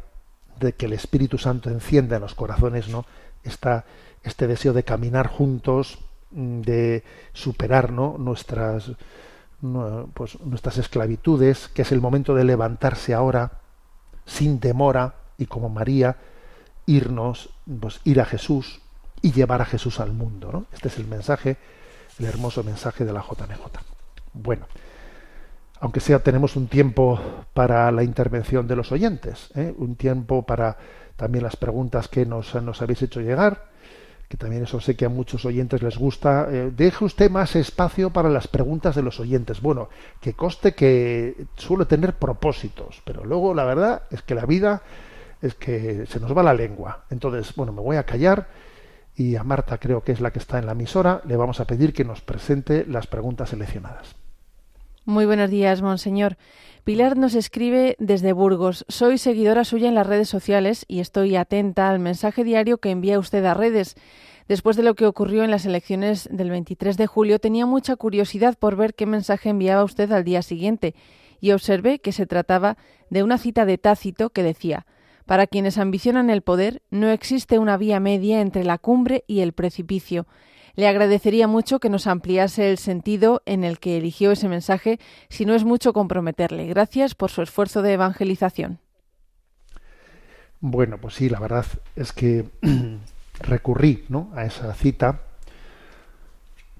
[0.60, 3.04] de que el Espíritu Santo encienda en los corazones, ¿no?
[3.44, 3.84] Esta,
[4.22, 5.98] este deseo de caminar juntos,
[6.30, 8.16] mm, de superar, ¿no?
[8.18, 8.92] Nuestras,
[10.14, 13.60] pues, nuestras esclavitudes, que es el momento de levantarse ahora,
[14.26, 16.16] sin demora, y como María,
[16.86, 18.80] irnos, pues, ir a Jesús,
[19.22, 20.50] y llevar a Jesús al mundo.
[20.52, 20.66] ¿no?
[20.72, 21.56] Este es el mensaje,
[22.18, 23.80] el hermoso mensaje de la JNJ.
[24.32, 24.66] Bueno,
[25.80, 27.20] aunque sea, tenemos un tiempo
[27.52, 29.74] para la intervención de los oyentes, ¿eh?
[29.76, 30.76] un tiempo para
[31.16, 33.64] también las preguntas que nos, nos, habéis hecho llegar,
[34.28, 36.48] que también eso sé que a muchos oyentes les gusta.
[36.50, 39.60] Eh, deje usted más espacio para las preguntas de los oyentes.
[39.60, 39.88] Bueno,
[40.20, 44.82] que coste que suele tener propósitos, pero luego la verdad es que la vida
[45.40, 47.04] es que se nos va la lengua.
[47.10, 48.48] Entonces, bueno, me voy a callar
[49.16, 51.66] y a Marta creo que es la que está en la emisora, le vamos a
[51.66, 54.16] pedir que nos presente las preguntas seleccionadas.
[55.06, 56.36] Muy buenos días, monseñor.
[56.84, 58.84] Pilar nos escribe desde Burgos.
[58.88, 63.18] Soy seguidora suya en las redes sociales y estoy atenta al mensaje diario que envía
[63.18, 63.96] usted a redes.
[64.48, 68.56] Después de lo que ocurrió en las elecciones del 23 de julio, tenía mucha curiosidad
[68.58, 70.94] por ver qué mensaje enviaba usted al día siguiente
[71.40, 72.76] y observé que se trataba
[73.10, 74.86] de una cita de Tácito que decía
[75.26, 79.52] para quienes ambicionan el poder, no existe una vía media entre la cumbre y el
[79.52, 80.26] precipicio.
[80.76, 85.44] Le agradecería mucho que nos ampliase el sentido en el que eligió ese mensaje, si
[85.44, 86.66] no es mucho comprometerle.
[86.66, 88.78] Gracias por su esfuerzo de evangelización.
[90.60, 91.66] Bueno, pues sí, la verdad
[91.96, 92.44] es que
[93.40, 94.30] recurrí ¿no?
[94.34, 95.22] a esa cita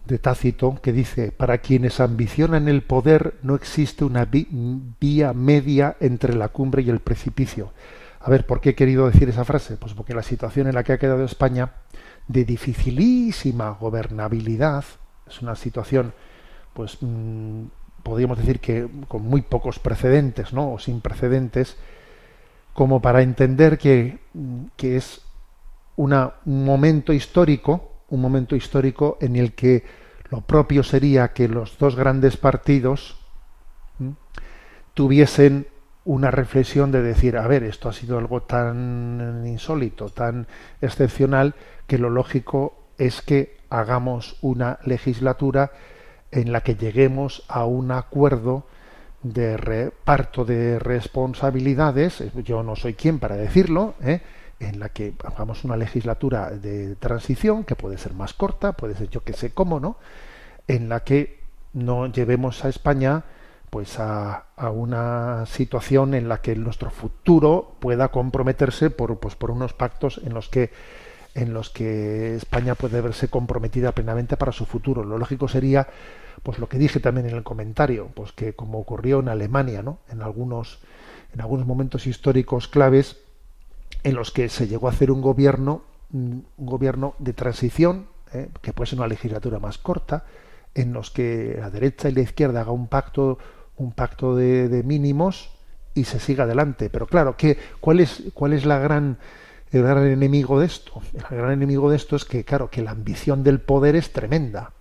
[0.07, 6.35] de Tácito que dice, para quienes ambicionan el poder no existe una vía media entre
[6.35, 7.73] la cumbre y el precipicio
[8.27, 9.77] A ver, ¿por qué he querido decir esa frase?
[9.77, 11.75] Pues porque la situación en la que ha quedado España,
[12.27, 14.85] de dificilísima gobernabilidad,
[15.29, 16.13] es una situación,
[16.75, 17.67] pues mm,
[18.03, 20.73] podríamos decir que con muy pocos precedentes, ¿no?
[20.73, 21.77] O sin precedentes,
[22.73, 24.19] como para entender que,
[24.77, 25.21] que es
[25.95, 26.13] un
[26.47, 29.85] momento histórico, un momento histórico en el que
[30.31, 33.21] lo propio sería que los dos grandes partidos
[34.95, 35.69] tuviesen
[36.07, 40.47] una reflexión de decir, a ver, esto ha sido algo tan insólito, tan
[40.81, 41.55] excepcional,
[41.89, 45.73] que lo lógico es que hagamos una legislatura
[46.31, 48.67] en la que lleguemos a un acuerdo
[49.25, 54.21] de reparto de responsabilidades, yo no soy quien para decirlo, ¿eh?
[54.61, 59.11] en la que hagamos una legislatura de transición, que puede ser más corta, puede ser
[59.11, 59.97] yo que sé cómo, ¿no?
[60.69, 61.41] En la que
[61.73, 63.25] no llevemos a España
[63.77, 69.75] pues a, una situación en la que nuestro futuro pueda comprometerse por, pues, por unos
[69.75, 70.71] pactos en los que
[71.35, 75.05] en los que España puede verse comprometida plenamente para su futuro.
[75.05, 75.89] Lo lógico sería,
[76.43, 79.99] pues lo que dije también en el comentario, pues que como ocurrió en Alemania, ¿no?
[80.09, 80.79] En algunos,
[81.35, 83.19] en algunos momentos históricos claves,
[84.05, 85.83] en los que se llegó a hacer un gobierno,
[86.15, 88.49] un gobierno de transición, ¿eh?
[88.63, 90.25] que puede ser una legislatura más corta,
[90.75, 93.39] en los que la derecha y la izquierda haga un pacto,
[93.77, 95.51] un pacto de, mínimos
[95.95, 96.91] y se siga adelante.
[96.91, 99.19] Pero claro, ¿qué, cuál es, cuál es la gran
[99.73, 101.01] el gran enemigo de esto?
[101.31, 104.73] El gran enemigo de esto es que, claro, que la ambición del poder es tremenda.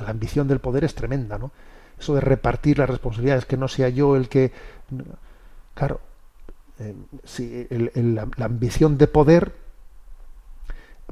[0.00, 1.52] La ambición del poder es tremenda, ¿no?
[1.98, 4.52] Eso de repartir las responsabilidades, que no sea yo el que.
[5.74, 6.00] Claro,
[6.78, 9.52] eh, si la ambición de poder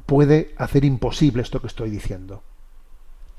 [0.05, 2.43] puede hacer imposible esto que estoy diciendo.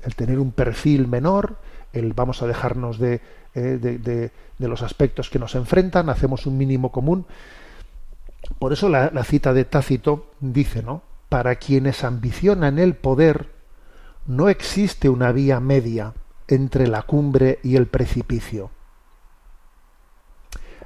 [0.01, 1.57] El tener un perfil menor,
[1.93, 3.21] el vamos a dejarnos de,
[3.53, 7.25] eh, de, de, los aspectos que nos enfrentan, hacemos un mínimo común.
[8.59, 11.01] Por eso la, cita de Tácito dice, ¿no?
[11.29, 13.49] Para quienes ambicionan el poder,
[14.25, 16.13] no existe una vía media
[16.47, 18.71] entre la cumbre y el precipicio.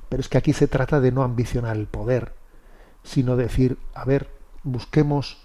[0.10, 2.34] Pero es que aquí se trata de no ambicionar el poder,
[3.04, 4.30] sino decir, a ver,
[4.64, 5.42] busquemos,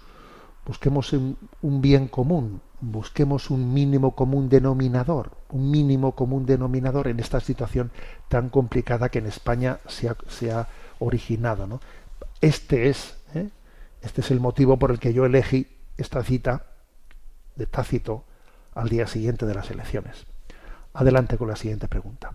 [0.65, 7.39] busquemos un bien común, busquemos un mínimo común denominador, un mínimo común denominador en esta
[7.39, 7.91] situación
[8.27, 10.67] tan complicada que en España se ha, se ha
[10.99, 11.67] originado.
[11.67, 11.79] ¿no?
[12.41, 13.49] Este es, ¿eh?
[14.01, 15.67] este es el motivo por el que yo elegí
[15.97, 16.65] esta cita
[17.55, 18.25] de Tácito
[18.73, 20.25] al día siguiente de las elecciones.
[20.93, 22.33] Adelante con la siguiente pregunta.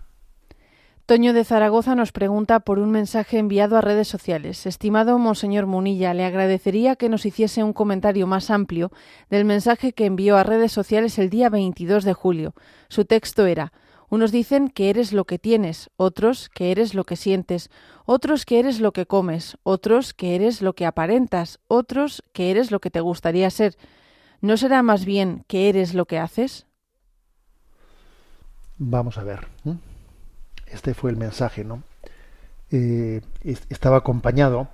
[1.07, 4.65] Toño de Zaragoza nos pregunta por un mensaje enviado a redes sociales.
[4.65, 8.91] Estimado Monseñor Munilla, le agradecería que nos hiciese un comentario más amplio
[9.29, 12.53] del mensaje que envió a redes sociales el día 22 de julio.
[12.89, 13.71] Su texto era
[14.09, 17.71] unos dicen que eres lo que tienes, otros que eres lo que sientes,
[18.05, 22.69] otros que eres lo que comes, otros que eres lo que aparentas, otros que eres
[22.69, 23.77] lo que te gustaría ser.
[24.41, 26.65] ¿No será más bien que eres lo que haces?
[28.77, 29.47] Vamos a ver.
[30.71, 31.83] Este fue el mensaje, ¿no?
[32.71, 33.21] Eh,
[33.69, 34.67] estaba acompañado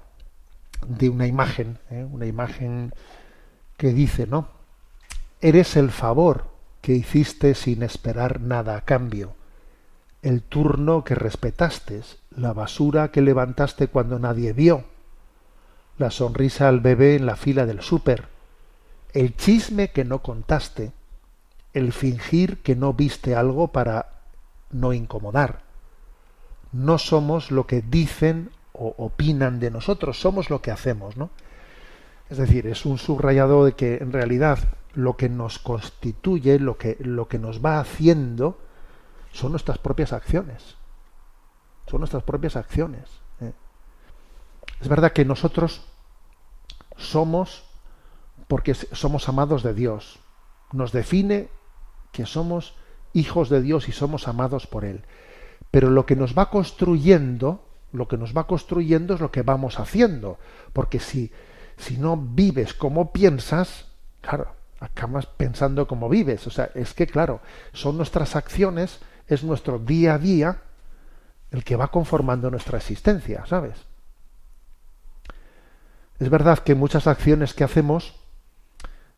[0.87, 2.05] de una imagen, ¿eh?
[2.09, 2.93] una imagen
[3.77, 4.47] que dice, ¿no?
[5.41, 6.47] Eres el favor
[6.81, 9.35] que hiciste sin esperar nada a cambio,
[10.21, 12.01] el turno que respetaste,
[12.35, 14.85] la basura que levantaste cuando nadie vio,
[15.97, 18.27] la sonrisa al bebé en la fila del súper,
[19.13, 20.91] el chisme que no contaste,
[21.73, 24.21] el fingir que no viste algo para
[24.71, 25.61] no incomodar,
[26.73, 31.29] no somos lo que dicen o opinan de nosotros, somos lo que hacemos, ¿no?
[32.29, 34.59] Es decir, es un subrayado de que en realidad
[34.93, 38.57] lo que nos constituye, lo que, lo que nos va haciendo,
[39.31, 40.75] son nuestras propias acciones.
[41.87, 43.09] Son nuestras propias acciones.
[43.41, 43.53] ¿eh?
[44.81, 45.85] Es verdad que nosotros
[46.97, 47.65] somos
[48.47, 50.19] porque somos amados de Dios.
[50.71, 51.49] Nos define
[52.11, 52.75] que somos
[53.13, 55.05] hijos de Dios y somos amados por Él.
[55.73, 59.79] Pero lo que nos va construyendo, lo que nos va construyendo es lo que vamos
[59.79, 60.37] haciendo.
[60.71, 61.31] Porque si,
[61.77, 63.87] si no vives como piensas,
[64.21, 66.45] claro, acabas pensando como vives.
[66.45, 67.41] O sea, es que, claro,
[67.73, 70.61] son nuestras acciones, es nuestro día a día
[71.49, 73.73] el que va conformando nuestra existencia, ¿sabes?
[76.19, 78.13] Es verdad que muchas acciones que hacemos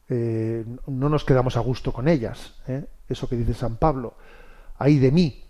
[0.07, 2.53] eh, no nos quedamos a gusto con ellas.
[2.69, 2.85] ¿eh?
[3.09, 4.15] Eso que dice San Pablo,
[4.77, 5.44] hay de mí,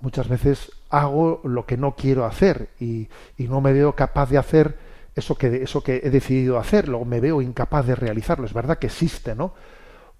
[0.00, 4.78] muchas veces hago lo que no quiero hacer y, no me veo capaz de hacer
[5.14, 8.46] eso que, eso que he decidido hacer, luego me veo incapaz de realizarlo.
[8.46, 9.52] Es verdad que existe ¿no?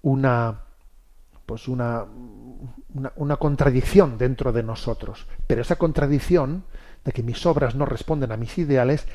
[0.01, 0.61] una,
[1.45, 2.05] pues una,
[2.93, 6.63] una, una contradicción dentro de nosotros, pero esa contradicción
[7.03, 9.07] de que mis obras no responden a mis ideales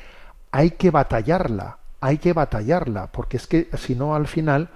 [0.51, 4.69] hay que batallarla, hay que batallarla, porque es que si no al final,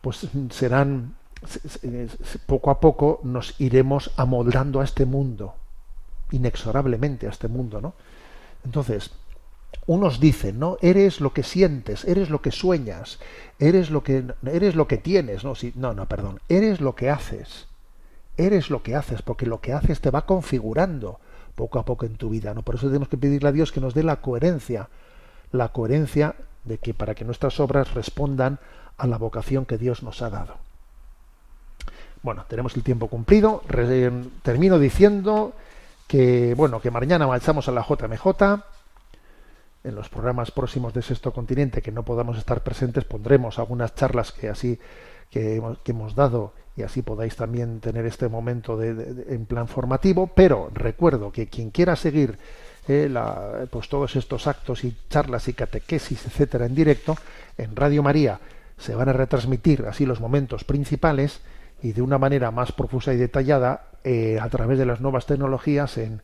[0.00, 1.14] pues serán
[2.46, 5.54] poco a poco nos iremos amoldando a este mundo,
[6.30, 7.94] inexorablemente a este mundo, ¿no?
[8.64, 9.10] Entonces,
[9.86, 10.78] unos dicen, ¿no?
[10.80, 13.18] Eres lo que sientes, eres lo que sueñas,
[13.58, 17.66] eres lo que eres lo que tienes, no, no, no, perdón, eres lo que haces.
[18.36, 21.20] Eres lo que haces, porque lo que haces te va configurando
[21.54, 22.62] poco a poco en tu vida, ¿no?
[22.62, 24.88] Por eso tenemos que pedirle a Dios que nos dé la coherencia,
[25.52, 26.34] la coherencia
[26.64, 28.58] de que para que nuestras obras respondan
[28.96, 30.56] a la vocación que Dios nos ha dado.
[32.24, 33.62] Bueno, tenemos el tiempo cumplido.
[34.42, 35.52] termino diciendo
[36.08, 38.62] que bueno, que mañana marchamos a la JMJ
[39.84, 44.32] en los programas próximos de Sexto Continente que no podamos estar presentes pondremos algunas charlas
[44.32, 44.78] que así
[45.30, 45.56] que
[45.86, 51.30] hemos, dado y así podáis también tener este momento de, en plan formativo pero recuerdo
[51.30, 52.38] que quien quiera seguir
[52.88, 53.14] eh,
[53.70, 57.18] pues todos estos actos y charlas y catequesis etcétera en directo
[57.58, 58.40] en Radio María
[58.78, 61.42] se van a retransmitir así los momentos principales
[61.82, 65.98] y de una manera más profusa y detallada eh, a través de las nuevas tecnologías
[65.98, 66.22] en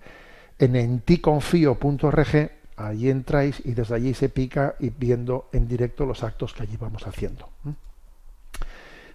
[0.61, 6.53] en enticonfío.org allí entráis y desde allí se pica y viendo en directo los actos
[6.53, 7.48] que allí vamos haciendo.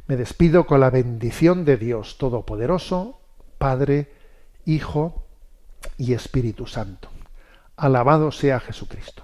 [0.07, 3.19] Me despido con la bendición de Dios Todopoderoso,
[3.57, 4.11] Padre,
[4.65, 5.25] Hijo
[5.97, 7.09] y Espíritu Santo.
[7.77, 9.23] Alabado sea Jesucristo.